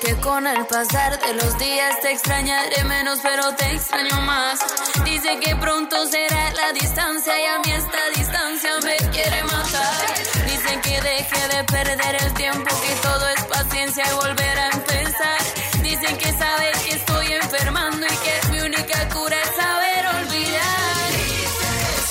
Que 0.00 0.16
con 0.16 0.46
el 0.46 0.66
pasar 0.66 1.20
de 1.20 1.34
los 1.34 1.58
días 1.58 2.00
te 2.00 2.12
extrañaré 2.12 2.82
menos, 2.84 3.18
pero 3.22 3.54
te 3.54 3.74
extraño 3.74 4.20
más. 4.22 4.58
Dicen 5.04 5.38
que 5.38 5.54
pronto 5.56 6.06
será 6.06 6.50
la 6.54 6.72
distancia 6.72 7.38
y 7.38 7.44
a 7.44 7.58
mí 7.58 7.70
esta 7.72 8.10
distancia 8.16 8.70
me 8.82 8.96
quiere 9.10 9.44
matar. 9.44 10.06
Dicen 10.46 10.80
que 10.80 11.00
deje 11.00 11.48
de 11.48 11.64
perder 11.64 12.22
el 12.22 12.34
tiempo, 12.34 12.74
que 12.80 12.94
todo 13.02 13.28
es 13.28 13.44
paciencia 13.44 14.04
y 14.10 14.14
volver 14.14 14.58
a 14.58 14.70
empezar. 14.70 15.38
Dicen 15.82 16.16
que 16.16 16.32
sabes 16.32 16.78
que 16.78 16.94
estoy 16.94 17.32
enfermando 17.32 18.06
y 18.06 18.16
que 18.16 18.48
mi 18.50 18.60
única 18.60 19.08
cura 19.10 19.36
es 19.42 19.56
saber 19.56 20.06
olvidar. 20.06 21.12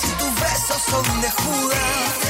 Si 0.00 0.08
tus 0.08 0.40
besos 0.40 0.82
son 0.88 1.20
de 1.20 1.30
Judas, 1.30 2.21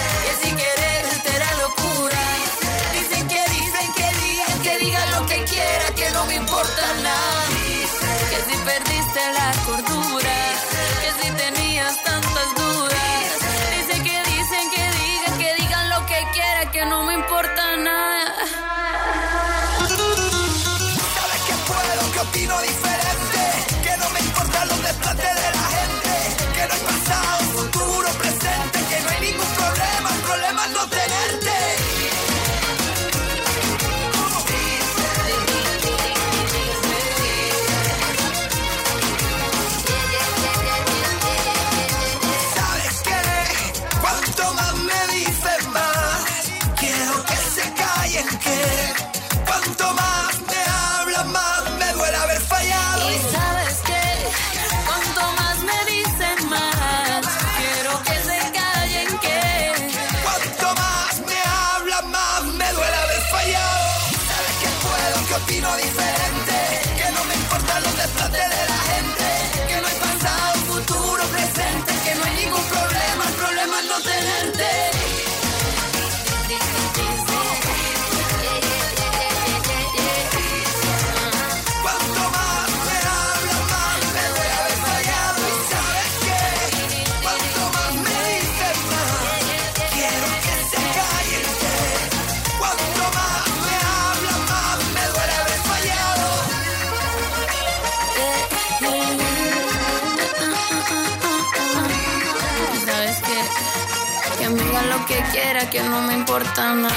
que 105.73 105.83
no 105.83 106.03
me 106.03 106.13
importa 106.13 106.75
nada. 106.75 106.95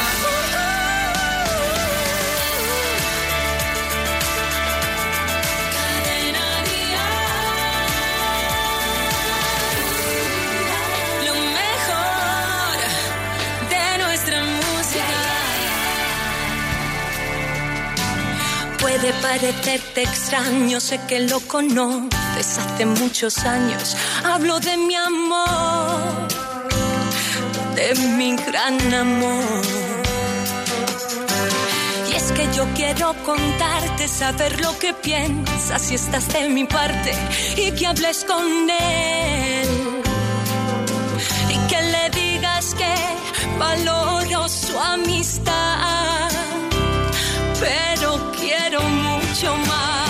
Lo 11.26 11.34
mejor 11.60 12.78
de 13.70 13.98
nuestra 14.04 14.40
música. 14.44 15.20
Puede 18.82 19.14
parecerte 19.22 20.02
extraño, 20.04 20.82
sé 20.82 21.00
que 21.08 21.22
lo 21.22 21.40
conoces 21.40 22.58
hace 22.58 22.86
muchos 22.86 23.38
años. 23.46 23.96
Hablo 24.26 24.60
de 24.60 24.76
mi 24.76 24.96
amor, 24.96 26.28
de 27.76 27.94
mi 28.18 28.36
gran 28.36 28.94
amor. 28.94 29.64
Y 32.10 32.16
es 32.16 32.32
que 32.32 32.48
yo 32.56 32.66
quiero 32.76 33.14
contarte, 33.24 34.08
saber 34.08 34.60
lo 34.62 34.78
que 34.80 34.94
piensas 34.94 35.82
si 35.82 35.96
estás 35.96 36.28
de 36.30 36.50
mi 36.50 36.66
parte 36.66 37.14
y 37.56 37.72
que 37.72 37.88
hables 37.88 38.26
con 38.26 38.70
él. 38.70 39.70
Y 41.50 41.58
que 41.70 41.82
le 41.82 42.10
digas 42.10 42.76
que 42.76 42.96
valoro 43.60 44.48
su 44.50 44.80
amistad 44.80 46.36
pero 47.60 48.32
quiero 48.38 48.82
mucho 48.82 49.56
más. 49.68 50.05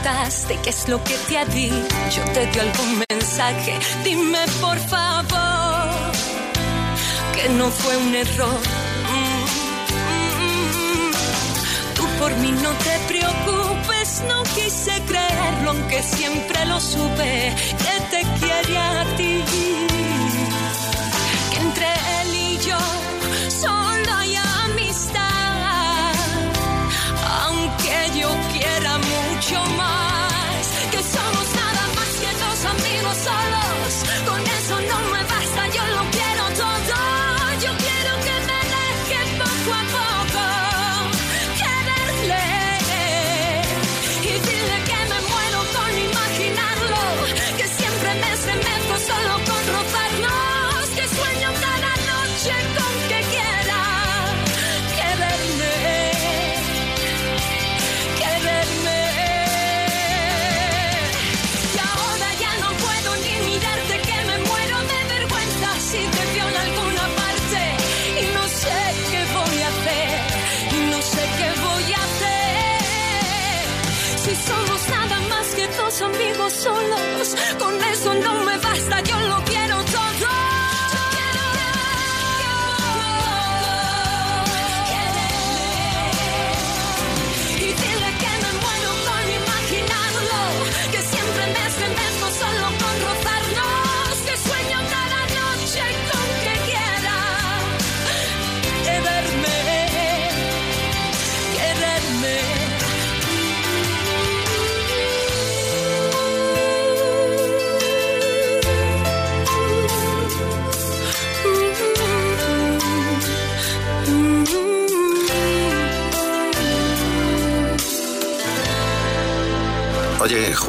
Lo 0.00 0.10
contaste, 0.10 0.58
¿qué 0.62 0.70
es 0.70 0.88
lo 0.88 1.02
que 1.04 1.14
te 1.28 1.38
ha 1.38 1.44
dicho? 1.44 2.22
¿Te 2.32 2.46
dio 2.46 2.62
algún 2.62 3.04
mensaje? 3.08 3.78
Dime 4.04 4.38
por 4.60 4.78
favor 4.78 6.12
que 7.34 7.48
no 7.50 7.70
fue 7.70 7.96
un 7.96 8.14
error. 8.14 8.60
Mm, 9.10 9.44
mm, 10.42 11.08
mm. 11.08 11.94
Tú 11.94 12.06
por 12.18 12.34
mí 12.36 12.52
no 12.52 12.70
te 12.70 12.98
preocupes, 13.08 14.22
no 14.28 14.42
quise 14.54 14.92
creerlo, 15.06 15.70
aunque 15.70 16.02
siempre 16.02 16.64
lo 16.66 16.80
supe, 16.80 17.54
que 17.78 18.00
te 18.10 18.22
quiere 18.38 18.78
a 18.78 19.04
ti. 19.16 19.44
Quiera 29.40 29.64
mucho 29.64 30.09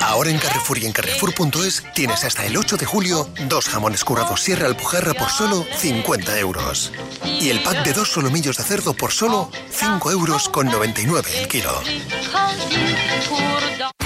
Ahora 0.00 0.30
en 0.30 0.38
Carrefour 0.38 0.78
y 0.78 0.86
en 0.86 0.92
Carrefour.es 0.92 1.84
tienes 1.94 2.24
hasta 2.24 2.44
el 2.46 2.56
8 2.56 2.76
de 2.76 2.86
julio 2.86 3.28
dos 3.48 3.68
jamones 3.68 4.04
currados 4.04 4.40
Sierra 4.42 4.66
Alpujarra 4.66 5.14
por 5.14 5.28
solo 5.28 5.64
50 5.76 6.38
euros. 6.38 6.92
Y 7.40 7.50
el 7.50 7.62
pack 7.62 7.84
de 7.84 7.92
dos 7.92 8.10
solomillos 8.10 8.56
de 8.56 8.64
cerdo 8.64 8.94
por 8.94 9.12
solo 9.12 9.50
5 9.70 10.10
euros 10.10 10.48
con 10.48 10.66
99 10.66 11.30
el 11.40 11.48
kilo. 11.48 11.80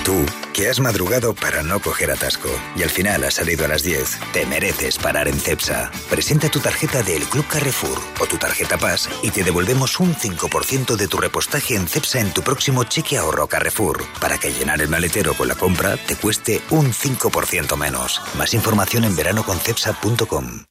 Tú, 0.05 0.27
que 0.53 0.69
has 0.69 0.81
madrugado 0.81 1.35
para 1.35 1.63
no 1.63 1.81
coger 1.81 2.11
atasco 2.11 2.51
y 2.77 2.83
al 2.83 2.91
final 2.91 3.25
has 3.25 3.35
salido 3.35 3.65
a 3.65 3.69
las 3.69 3.83
10, 3.83 4.19
te 4.35 4.45
mereces 4.45 4.99
parar 4.99 5.29
en 5.29 5.41
CEPSA. 5.41 5.91
Presenta 6.11 6.51
tu 6.51 6.61
tarjeta 6.61 7.03
del 7.03 7.23
Club 7.25 7.47
Carrefour 7.49 7.99
o 8.21 8.27
tu 8.27 8.37
tarjeta 8.37 8.77
Paz 8.77 9.09
y 9.23 9.31
te 9.31 9.43
devolvemos 9.43 9.99
un 10.01 10.15
5% 10.15 10.97
de 10.97 11.09
tu 11.09 11.17
repostaje 11.17 11.75
en 11.75 11.89
CEPSA 11.89 12.21
en 12.21 12.35
tu 12.35 12.43
próximo 12.43 12.85
cheque 12.85 13.17
ahorro 13.17 13.47
Carrefour, 13.47 14.05
para 14.21 14.37
que 14.37 14.53
llenar 14.53 14.83
el 14.83 14.91
maletero 14.91 15.33
con 15.33 15.49
la 15.49 15.55
compra 15.55 15.97
te 15.97 16.17
cueste 16.17 16.61
un 16.69 16.93
5% 16.93 17.75
menos. 17.79 18.21
Más 18.37 18.53
información 18.53 19.05
en 19.05 19.17
veranoconcepsa.com. 19.17 20.65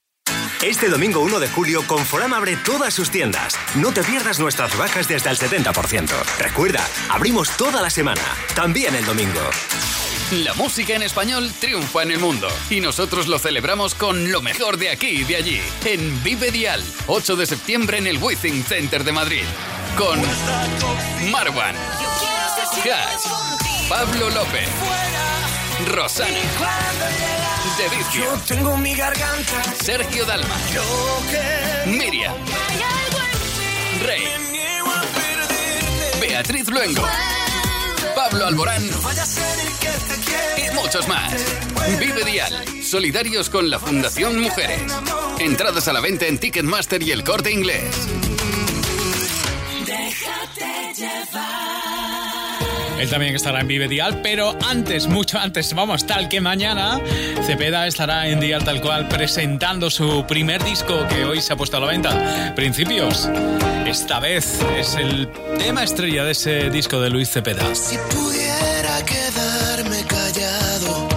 Este 0.63 0.87
domingo 0.87 1.19
1 1.19 1.41
de 1.41 1.49
julio, 1.49 1.85
Conforama 1.85 2.37
abre 2.37 2.55
todas 2.55 2.93
sus 2.93 3.11
tiendas. 3.11 3.59
No 3.75 3.91
te 3.91 4.01
pierdas 4.01 4.39
nuestras 4.39 4.71
rebajas 4.71 5.09
desde 5.09 5.29
el 5.29 5.37
70%. 5.37 6.09
Recuerda, 6.39 6.87
abrimos 7.09 7.49
toda 7.57 7.81
la 7.81 7.89
semana, 7.89 8.21
también 8.55 8.95
el 8.95 9.05
domingo. 9.05 9.41
La 10.31 10.53
música 10.53 10.95
en 10.95 11.03
español 11.03 11.51
triunfa 11.59 12.03
en 12.03 12.11
el 12.11 12.19
mundo 12.19 12.47
y 12.69 12.79
nosotros 12.79 13.27
lo 13.27 13.39
celebramos 13.39 13.93
con 13.93 14.31
lo 14.31 14.41
mejor 14.41 14.77
de 14.77 14.89
aquí 14.89 15.07
y 15.07 15.23
de 15.25 15.35
allí, 15.35 15.61
en 15.83 16.23
Vive 16.23 16.49
Dial, 16.49 16.81
8 17.07 17.35
de 17.35 17.45
septiembre 17.45 17.97
en 17.97 18.07
el 18.07 18.17
Withing 18.17 18.63
Center 18.63 19.03
de 19.03 19.11
Madrid, 19.11 19.43
con 19.97 20.21
Marwan, 21.29 21.75
Cash, 22.85 23.89
Pablo 23.89 24.29
López, 24.29 24.69
Rosana, 25.87 26.29
De 27.77 27.95
Vicio, 27.95 28.25
tengo 28.47 28.77
mi 28.77 28.95
garganta. 28.95 29.63
Sergio 29.83 30.25
Dalma, 30.25 30.55
Miriam, 31.85 32.33
Rey, 34.03 34.27
Beatriz 36.21 36.67
Luengo, 36.69 37.07
Pablo 38.15 38.47
Alborán. 38.47 38.83
Y 40.57 40.73
muchos 40.75 41.07
más. 41.07 41.33
Vive 41.99 42.23
Dial, 42.23 42.65
solidarios 42.83 43.49
con 43.49 43.69
la 43.69 43.79
Fundación 43.79 44.39
Mujeres. 44.39 44.81
Entradas 45.39 45.87
a 45.87 45.93
la 45.93 45.99
venta 45.99 46.25
en 46.27 46.37
Ticketmaster 46.37 47.03
y 47.03 47.11
el 47.11 47.23
corte 47.23 47.51
inglés. 47.51 47.83
Déjate 49.85 50.93
llevar. 50.95 51.82
Él 52.99 53.09
también 53.09 53.35
estará 53.35 53.61
en 53.61 53.67
Vive 53.67 53.87
Dial, 53.87 54.19
pero 54.21 54.55
antes, 54.67 55.07
mucho 55.07 55.37
antes, 55.39 55.73
vamos, 55.73 56.05
tal 56.05 56.29
que 56.29 56.39
mañana, 56.39 56.99
Cepeda 57.45 57.87
estará 57.87 58.27
en 58.27 58.39
Dial 58.39 58.63
tal 58.63 58.81
cual 58.81 59.07
presentando 59.07 59.89
su 59.89 60.25
primer 60.25 60.63
disco 60.63 61.05
que 61.09 61.25
hoy 61.25 61.41
se 61.41 61.53
ha 61.53 61.55
puesto 61.55 61.77
a 61.77 61.79
la 61.79 61.87
venta, 61.87 62.53
Principios. 62.55 63.29
Esta 63.85 64.19
vez 64.19 64.59
es 64.77 64.95
el 64.95 65.29
tema 65.59 65.83
estrella 65.83 66.23
de 66.23 66.31
ese 66.31 66.69
disco 66.69 67.01
de 67.01 67.09
Luis 67.09 67.29
Cepeda. 67.29 67.75
Si 67.75 67.97
pudiera 67.97 69.03
quedarme 69.05 70.03
callado, 70.05 71.07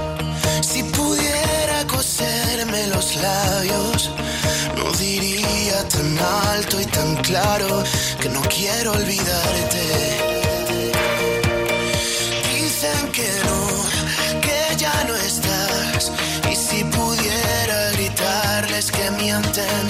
si 0.62 0.83
pudiera 0.83 1.87
coserme 1.87 2.89
los 2.89 3.16
labios, 3.16 4.11
no 4.77 4.93
diría 4.93 5.89
tan 5.89 6.18
alto 6.55 6.81
y 6.81 6.85
tan 6.87 7.16
claro 7.22 7.85
que 8.20 8.29
no 8.29 8.43
quiero 8.43 8.93
olvidarte. 8.93 9.95
Y 16.51 16.57
si 16.57 16.85
pudiera 16.85 17.91
gritarles 17.93 18.91
que 18.91 19.11
mienten, 19.13 19.89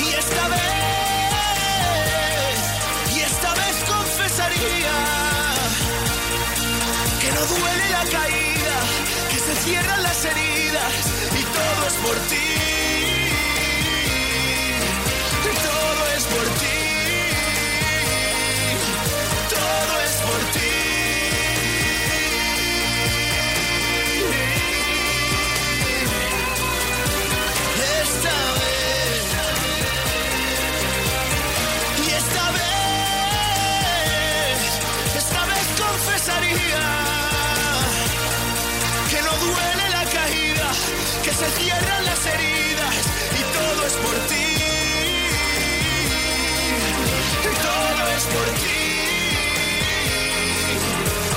Y 0.00 0.14
esta 0.14 0.48
vez, 0.48 0.60
y 3.14 3.20
esta 3.20 3.54
vez 3.54 3.76
confesaría 3.88 4.96
que 7.20 7.32
no 7.32 7.40
duele 7.46 7.90
la 7.90 8.04
caída, 8.04 8.76
que 9.30 9.38
se 9.38 9.54
cierran 9.64 10.02
las 10.02 10.24
heridas 10.24 10.92
y 11.38 11.42
todo 11.42 11.86
es 11.88 11.94
por 11.94 12.16
ti. 12.28 12.48
y 15.44 15.54
Todo 15.66 16.06
es 16.16 16.24
por 16.24 16.46
ti. 16.60 16.71
se 41.42 41.50
cierran 41.60 42.04
las 42.04 42.26
heridas 42.26 42.94
y 43.32 43.42
todo 43.56 43.86
es 43.86 43.92
por 43.94 44.14
ti. 44.28 44.48
Y 47.42 47.54
todo 47.66 48.02
es 48.16 48.24
por 48.34 48.48
ti. 48.62 48.80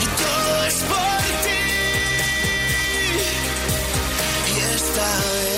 Y 0.02 0.08
todo 0.24 0.66
es 0.66 0.76
por 0.84 1.18
ti. 1.44 1.62
Y 4.54 4.60
esta. 4.76 5.55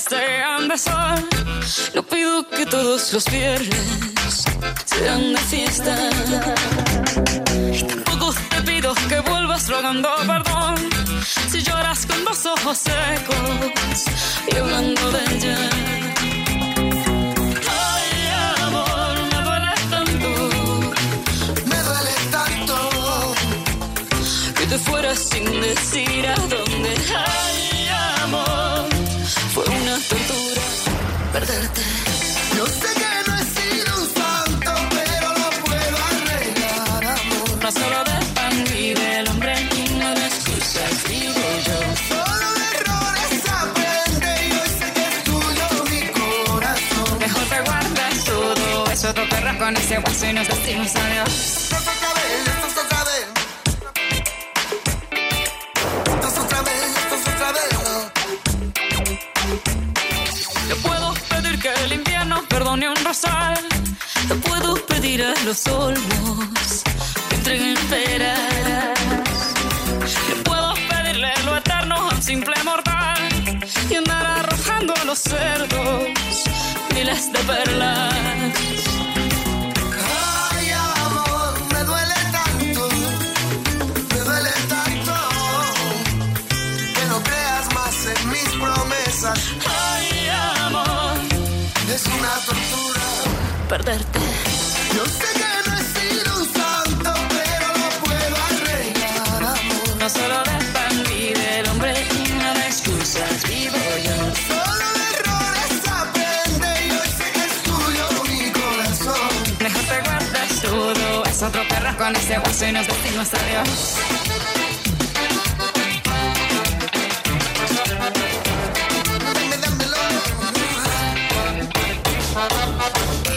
Este 0.00 0.16
sean 0.16 0.66
de 0.66 0.78
sol. 0.78 1.28
No 1.94 2.02
pido 2.02 2.48
que 2.48 2.64
todos 2.64 3.12
los 3.12 3.26
viernes 3.26 4.44
sean 4.86 5.34
de 5.34 5.40
fiesta. 5.40 5.94
Tampoco 7.86 8.34
te 8.48 8.62
pido 8.62 8.94
que 9.10 9.20
vuelvas 9.20 9.68
rogando 9.68 10.08
perdón. 10.26 10.76
Si 11.50 11.62
lloras 11.62 12.06
con 12.06 12.24
los 12.24 12.46
ojos 12.46 12.78
secos 12.78 14.04
y 14.50 14.56
hablando 14.56 15.10
de 15.10 15.34
ella. 15.34 15.49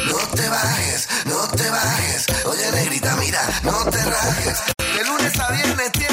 No 0.08 0.18
te 0.36 0.50
bajes, 0.50 1.08
no 1.26 1.48
te 1.48 1.70
bajes. 1.70 2.26
Oye, 2.46 2.72
negrita, 2.74 3.16
mira, 3.16 3.42
no 3.64 3.84
te 3.90 4.04
rajes. 4.04 4.58
De 4.78 5.04
lunes 5.04 5.40
a 5.40 5.52
viernes 5.52 5.92
tienes 5.94 6.13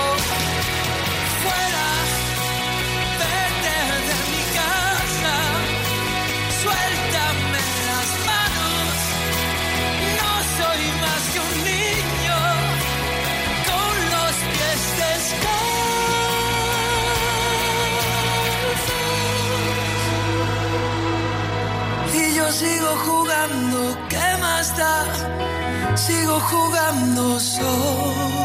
jugando, 23.05 23.97
¿qué 24.09 24.27
más 24.39 24.77
da? 24.77 25.05
Sigo 25.95 26.39
jugando 26.39 27.39
solo. 27.39 28.40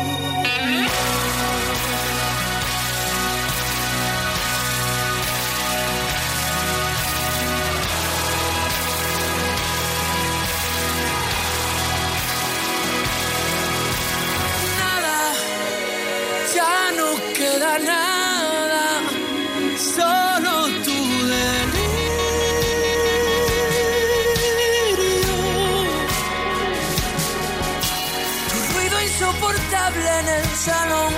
Insoportable 30.37 30.43
en 30.43 30.43
el 30.43 30.57
salón, 30.57 31.12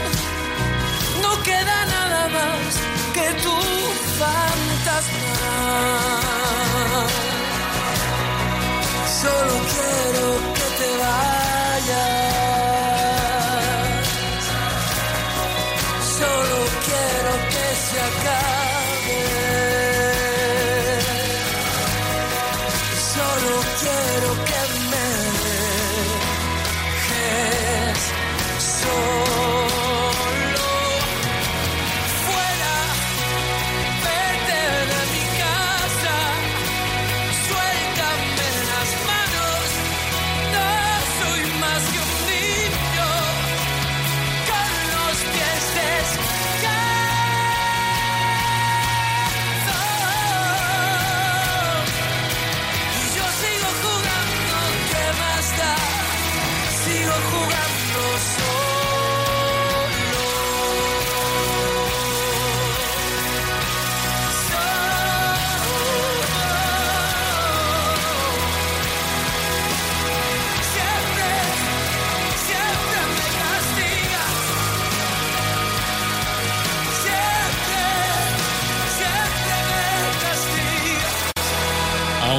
no 1.22 1.42
queda 1.42 1.86
nada 1.86 2.28
más 2.28 2.80
que 3.14 3.42
tu 3.42 3.56
fantasma. 4.18 6.07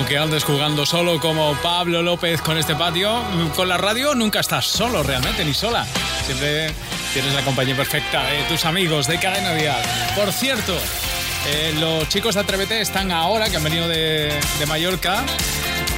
Aunque 0.09 0.23
andes 0.23 0.43
jugando 0.43 0.87
solo 0.87 1.19
como 1.19 1.53
Pablo 1.61 2.01
López 2.01 2.41
con 2.41 2.57
este 2.57 2.73
patio, 2.75 3.21
con 3.55 3.69
la 3.69 3.77
radio 3.77 4.15
nunca 4.15 4.39
estás 4.39 4.65
solo 4.65 5.03
realmente, 5.03 5.45
ni 5.45 5.53
sola. 5.53 5.85
Siempre 6.25 6.73
tienes 7.13 7.31
la 7.35 7.45
compañía 7.45 7.75
perfecta 7.75 8.23
de 8.23 8.41
tus 8.45 8.65
amigos 8.65 9.05
de 9.05 9.19
Cadena 9.19 9.53
Dial. 9.53 9.79
Por 10.15 10.31
cierto, 10.31 10.75
eh, 11.45 11.75
los 11.79 12.09
chicos 12.09 12.33
de 12.33 12.41
Atrévete 12.41 12.81
están 12.81 13.11
ahora, 13.11 13.51
que 13.51 13.57
han 13.57 13.63
venido 13.63 13.87
de, 13.87 14.33
de 14.57 14.65
Mallorca, 14.65 15.23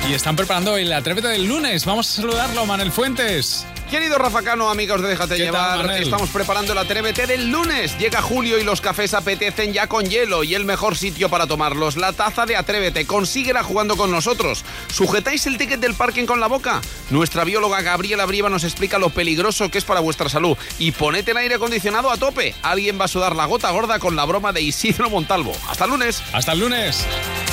y 0.09 0.13
están 0.13 0.35
preparando 0.35 0.75
el 0.75 0.91
Atrévete 0.91 1.29
del 1.29 1.45
lunes. 1.45 1.85
Vamos 1.85 2.09
a 2.09 2.21
saludarlo, 2.21 2.65
Manel 2.65 2.91
Fuentes. 2.91 3.65
Querido 3.91 4.17
Rafa 4.17 4.41
Cano, 4.41 4.69
amigos 4.69 5.01
de 5.01 5.09
Déjate 5.09 5.35
¿Qué 5.35 5.51
tal, 5.51 5.81
Llevar, 5.81 6.01
estamos 6.01 6.29
preparando 6.29 6.71
el 6.71 6.77
Atrévete 6.77 7.27
del 7.27 7.51
lunes. 7.51 7.97
Llega 7.97 8.21
julio 8.21 8.57
y 8.57 8.63
los 8.63 8.79
cafés 8.79 9.13
apetecen 9.13 9.73
ya 9.73 9.87
con 9.87 10.05
hielo 10.05 10.45
y 10.45 10.55
el 10.55 10.63
mejor 10.63 10.95
sitio 10.95 11.27
para 11.27 11.45
tomarlos, 11.45 11.97
la 11.97 12.13
taza 12.13 12.45
de 12.45 12.55
Atrévete. 12.55 13.05
Consíguela 13.05 13.63
jugando 13.63 13.97
con 13.97 14.09
nosotros. 14.09 14.63
¿Sujetáis 14.87 15.45
el 15.45 15.57
ticket 15.57 15.81
del 15.81 15.93
parking 15.93 16.25
con 16.25 16.39
la 16.39 16.47
boca? 16.47 16.79
Nuestra 17.09 17.43
bióloga 17.43 17.81
Gabriela 17.81 18.25
Brieva 18.25 18.47
nos 18.47 18.63
explica 18.63 18.97
lo 18.97 19.09
peligroso 19.09 19.69
que 19.69 19.79
es 19.79 19.83
para 19.83 19.99
vuestra 19.99 20.29
salud. 20.29 20.57
Y 20.79 20.91
ponete 20.93 21.31
el 21.31 21.37
aire 21.37 21.55
acondicionado 21.55 22.11
a 22.11 22.15
tope. 22.15 22.55
Alguien 22.61 22.97
va 22.97 23.05
a 23.05 23.09
sudar 23.09 23.35
la 23.35 23.45
gota 23.45 23.71
gorda 23.71 23.99
con 23.99 24.15
la 24.15 24.23
broma 24.23 24.53
de 24.53 24.61
Isidro 24.61 25.09
Montalvo. 25.09 25.51
Hasta 25.67 25.83
el 25.83 25.91
lunes. 25.91 26.23
Hasta 26.31 26.53
el 26.53 26.61
lunes. 26.61 27.05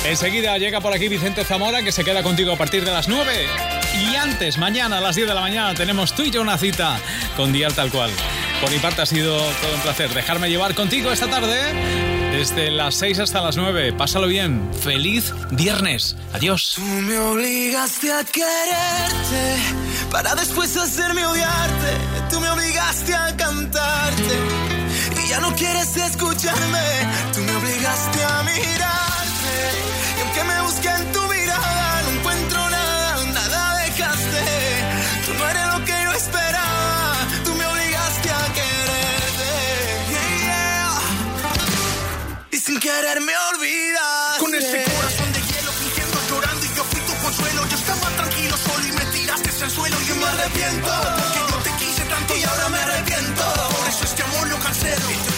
Enseguida 0.05 0.57
llega 0.57 0.79
por 0.79 0.93
aquí 0.93 1.09
Vicente 1.09 1.43
Zamora, 1.43 1.83
que 1.83 1.91
se 1.91 2.05
queda 2.05 2.23
contigo 2.23 2.53
a 2.53 2.55
partir 2.55 2.85
de 2.85 2.91
las 2.91 3.09
9. 3.09 3.78
Y 3.97 4.15
antes, 4.15 4.57
mañana 4.57 4.97
a 4.97 5.01
las 5.01 5.15
10 5.15 5.27
de 5.27 5.33
la 5.33 5.41
mañana, 5.41 5.73
tenemos 5.73 6.13
tú 6.13 6.23
y 6.23 6.31
yo 6.31 6.41
una 6.41 6.57
cita 6.57 6.99
con 7.35 7.51
Dial 7.51 7.73
Tal 7.73 7.89
Cual. 7.91 8.11
Por 8.61 8.71
mi 8.71 8.79
parte 8.79 9.01
ha 9.01 9.05
sido 9.05 9.37
todo 9.37 9.75
un 9.75 9.81
placer 9.81 10.13
dejarme 10.13 10.49
llevar 10.49 10.75
contigo 10.75 11.11
esta 11.11 11.29
tarde, 11.29 11.57
desde 12.31 12.71
las 12.71 12.95
6 12.95 13.19
hasta 13.19 13.41
las 13.41 13.55
9. 13.57 13.93
Pásalo 13.93 14.27
bien. 14.27 14.69
Feliz 14.81 15.33
viernes. 15.51 16.15
Adiós. 16.33 16.73
Tú 16.75 16.81
me 16.81 17.17
obligaste 17.17 18.11
a 18.11 18.23
quererte 18.23 19.57
para 20.11 20.35
después 20.35 20.75
hacerme 20.77 21.25
odiarte. 21.25 21.97
Tú 22.29 22.39
me 22.39 22.49
obligaste 22.49 23.15
a 23.15 23.35
cantarte 23.35 24.37
y 25.23 25.29
ya 25.29 25.39
no 25.39 25.55
quieres 25.55 25.95
escucharme. 25.95 26.79
Tú 27.33 27.39
me 27.41 27.55
obligaste 27.55 28.23
a 28.23 28.43
mirarte 28.43 29.55
y 30.17 30.21
aunque 30.21 30.43
me 30.43 30.61
busque 30.61 30.89
en 30.89 31.11
tu 31.11 31.28
quererme 42.89 43.33
olvidar. 43.53 44.39
Con 44.39 44.55
ese 44.55 44.83
corazón 44.83 45.31
de 45.33 45.41
hielo 45.41 45.71
fingiendo 45.71 46.17
llorando 46.29 46.65
y 46.65 46.69
yo 46.75 46.83
fui 46.83 47.01
tu 47.01 47.13
consuelo. 47.23 47.67
Yo 47.69 47.77
estaba 47.77 48.07
tranquilo 48.17 48.57
solo 48.57 48.87
y 48.87 48.91
me 48.91 49.05
tiraste 49.05 49.63
al 49.63 49.71
suelo. 49.71 49.97
Yo 50.07 50.15
me 50.15 50.25
arrepiento 50.25 50.91
porque 51.19 51.39
yo 51.51 51.57
te 51.65 51.71
quise 51.83 52.03
tanto 52.05 52.35
y 52.35 52.43
ahora 52.43 52.69
me 52.69 52.79
arrepiento. 52.79 53.43
Por 53.77 53.87
eso 53.87 54.03
este 54.05 54.23
amor 54.23 54.47
lo 54.47 54.59
cancelo. 54.59 55.28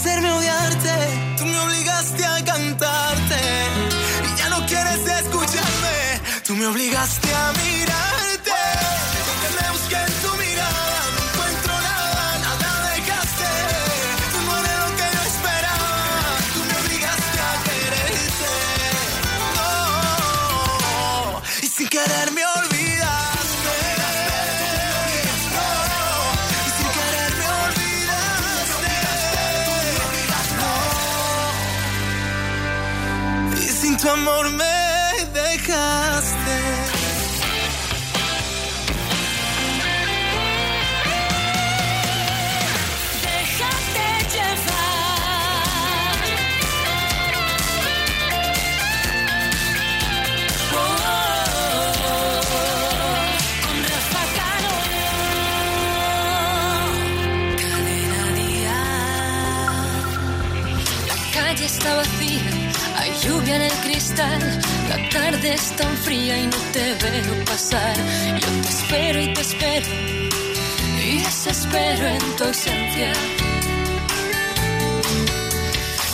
hacerme 0.00 0.32
odiarte. 0.32 0.94
Tú 1.36 1.44
me 1.44 1.58
obligaste 1.58 2.24
a 2.24 2.42
cantarte 2.42 3.40
y 4.24 4.38
ya 4.38 4.48
no 4.48 4.64
quieres 4.66 5.06
escucharme. 5.06 6.20
Tú 6.42 6.54
me 6.56 6.66
obligaste 6.66 7.28
a 7.34 7.52
mí. 7.52 7.79
come 34.10 34.26
over 34.26 34.48
to 34.48 34.50
me 34.50 34.79
pero 71.70 72.06
en 72.06 72.36
tu 72.36 72.44
ausencia. 72.44 73.12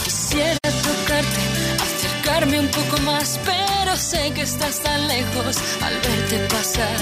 Quisiera 0.05 0.59
tocarte, 0.89 1.43
acercarme 1.87 2.61
un 2.61 2.69
poco 2.69 3.01
más, 3.03 3.41
pero 3.45 3.97
sé 3.97 4.33
que 4.35 4.43
estás 4.43 4.81
tan 4.81 5.09
lejos 5.09 5.57
al 5.83 5.95
verte 6.01 6.39
pasar. 6.55 6.97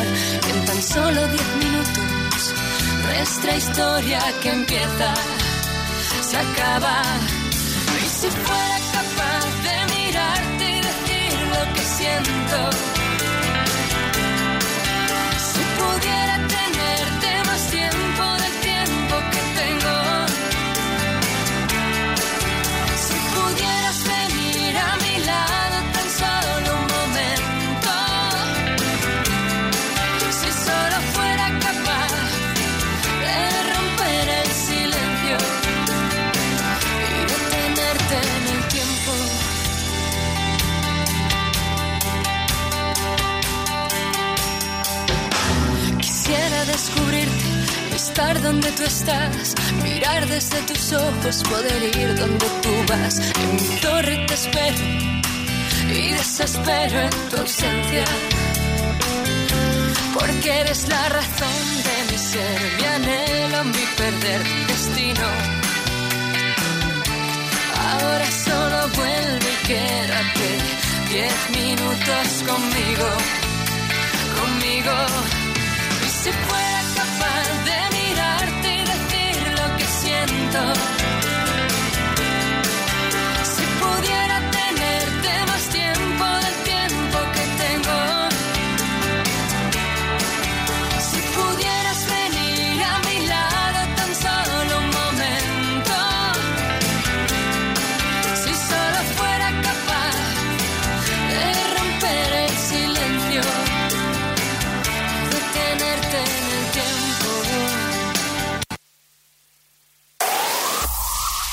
En 0.51 0.65
tan 0.67 0.83
solo 0.83 1.27
diez 1.29 1.51
minutos, 1.65 2.55
nuestra 3.07 3.57
historia 3.57 4.21
que 4.43 4.51
empieza 4.51 5.15
se 6.29 6.37
acaba. 6.37 7.03
Y 8.05 8.09
si 8.09 8.29
fuera 8.29 8.79
capaz 8.99 9.47
de 9.67 9.77
mirarte 9.97 10.65
y 10.71 10.81
decir 10.91 11.33
lo 11.55 11.75
que 11.75 11.85
siento 11.99 12.74
estar 48.15 48.41
donde 48.43 48.71
tú 48.71 48.85
estás, 48.85 49.55
mirar 49.83 50.25
desde 50.29 50.63
tus 50.63 50.93
ojos, 50.93 51.43
poder 51.51 51.83
ir 51.97 52.15
donde 52.15 52.47
tú 52.63 52.73
vas. 52.89 53.19
En 53.19 53.57
mi 53.57 53.77
torre 53.81 54.25
te 54.29 54.35
espero 54.35 54.85
y 55.91 56.13
desespero 56.13 57.01
en 57.01 57.11
tu 57.29 57.37
ausencia, 57.39 58.05
porque 60.17 60.61
eres 60.61 60.87
la 60.89 61.09
razón 61.09 61.63
de 61.87 62.13
mi 62.13 62.19
ser, 62.19 62.61
mi 62.77 62.85
anhelo, 62.85 63.65
mi 63.65 63.85
perder, 63.97 64.41
mi 64.45 64.65
destino. 64.73 65.27
Ahora 67.91 68.31
solo 68.31 68.79
vuelve 68.95 69.51
y 69.55 69.67
quédate 69.67 70.49
diez 71.11 71.51
minutos 71.51 72.27
conmigo, 72.47 73.09
conmigo. 74.39 74.97
Y 76.07 76.09
si 76.09 76.31
fuera 76.31 76.84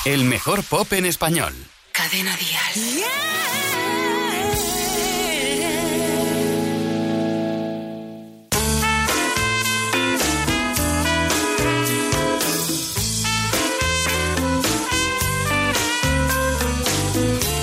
el 0.04 0.24
mejor 0.24 0.64
pop 0.64 0.92
en 0.92 1.06
español. 1.06 1.54
Cadena 1.92 2.36
Dial. 2.36 3.04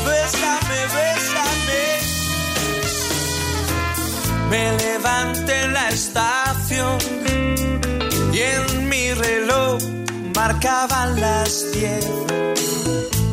Bésame, 0.05 0.81
bésame. 0.95 1.83
Me 4.49 4.77
levanté 4.77 5.61
en 5.63 5.73
la 5.73 5.89
estación 5.89 6.28
marcaban 10.59 11.21
las 11.21 11.71
diez. 11.71 12.05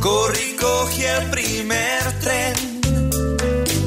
Corrí, 0.01 0.55
cogí 0.61 1.03
el 1.03 1.31
primer 1.31 2.03
tren 2.21 2.55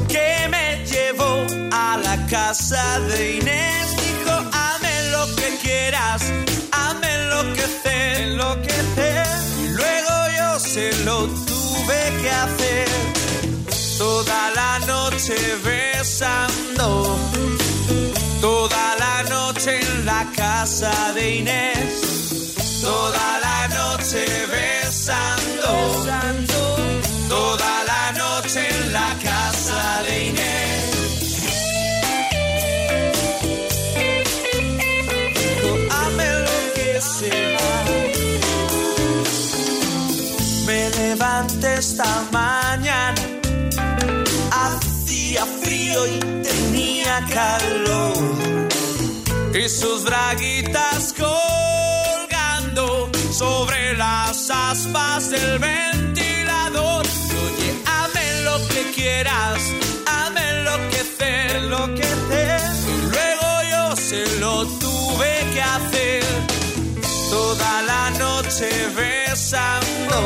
que 0.08 0.48
me 0.50 0.84
llevó 0.84 1.46
a 1.72 1.96
la 2.04 2.26
casa 2.26 3.00
de 3.08 3.36
Inés. 3.36 3.86
Dijo, 3.96 4.32
hazme 4.52 5.10
lo 5.12 5.24
que 5.36 5.56
quieras, 5.62 6.22
hazme 6.70 7.14
enloquecer, 7.14 8.20
enloquecer. 8.28 9.26
Y 9.64 9.68
luego 9.68 10.14
yo 10.38 10.60
se 10.60 10.92
lo 11.04 11.26
tuve 11.26 12.00
que 12.20 12.30
hacer 12.30 12.88
toda 13.96 14.50
la 14.54 14.78
noche 14.86 15.34
besando, 15.64 17.16
toda 18.42 18.96
la 18.98 19.22
noche 19.30 19.80
en 19.80 20.04
la 20.04 20.26
casa 20.36 21.12
de 21.14 21.36
Inés, 21.36 22.09
toda 22.80 23.40
la 23.40 23.68
noche 23.68 24.24
besando, 24.46 25.72
toda 27.28 27.84
la 27.84 28.12
noche 28.12 28.60
en 28.68 28.92
la 28.92 29.14
casa 29.22 30.02
de 30.06 30.26
Inés. 30.28 30.90
Hazme 35.90 36.28
lo 36.46 36.58
que 36.74 37.00
sea. 37.00 37.84
Me 40.66 40.90
levanté 40.90 41.74
esta 41.74 42.10
mañana 42.32 43.22
hacía 44.50 45.44
frío 45.62 46.06
y 46.06 46.18
tenía 46.42 47.24
calor. 47.32 48.14
Y 49.54 49.68
sus 49.68 50.04
braguitas 50.04 51.12
colgando 51.12 51.49
las 54.50 54.78
aspas 54.78 55.30
del 55.30 55.58
ventilador. 55.60 57.06
Oye, 57.42 57.70
hazme 57.86 58.42
lo 58.42 58.56
que 58.68 58.82
quieras, 58.96 59.60
hazme 60.06 60.42
enloquecer, 60.50 61.56
enloquecer. 61.56 62.60
Luego 63.14 63.48
yo 63.72 63.96
se 63.96 64.22
lo 64.40 64.66
tuve 64.84 65.32
que 65.52 65.62
hacer 65.62 66.24
toda 67.30 67.82
la 67.82 68.10
noche 68.24 68.68
besando, 68.96 70.18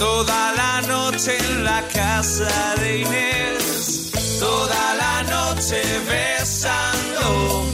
toda 0.00 0.52
la 0.60 0.82
noche 0.82 1.38
en 1.38 1.64
la 1.64 1.80
casa 2.00 2.74
de 2.80 2.98
Inés, 3.02 4.10
toda 4.40 4.94
la 5.02 5.22
noche 5.34 5.80
besando. 6.08 7.73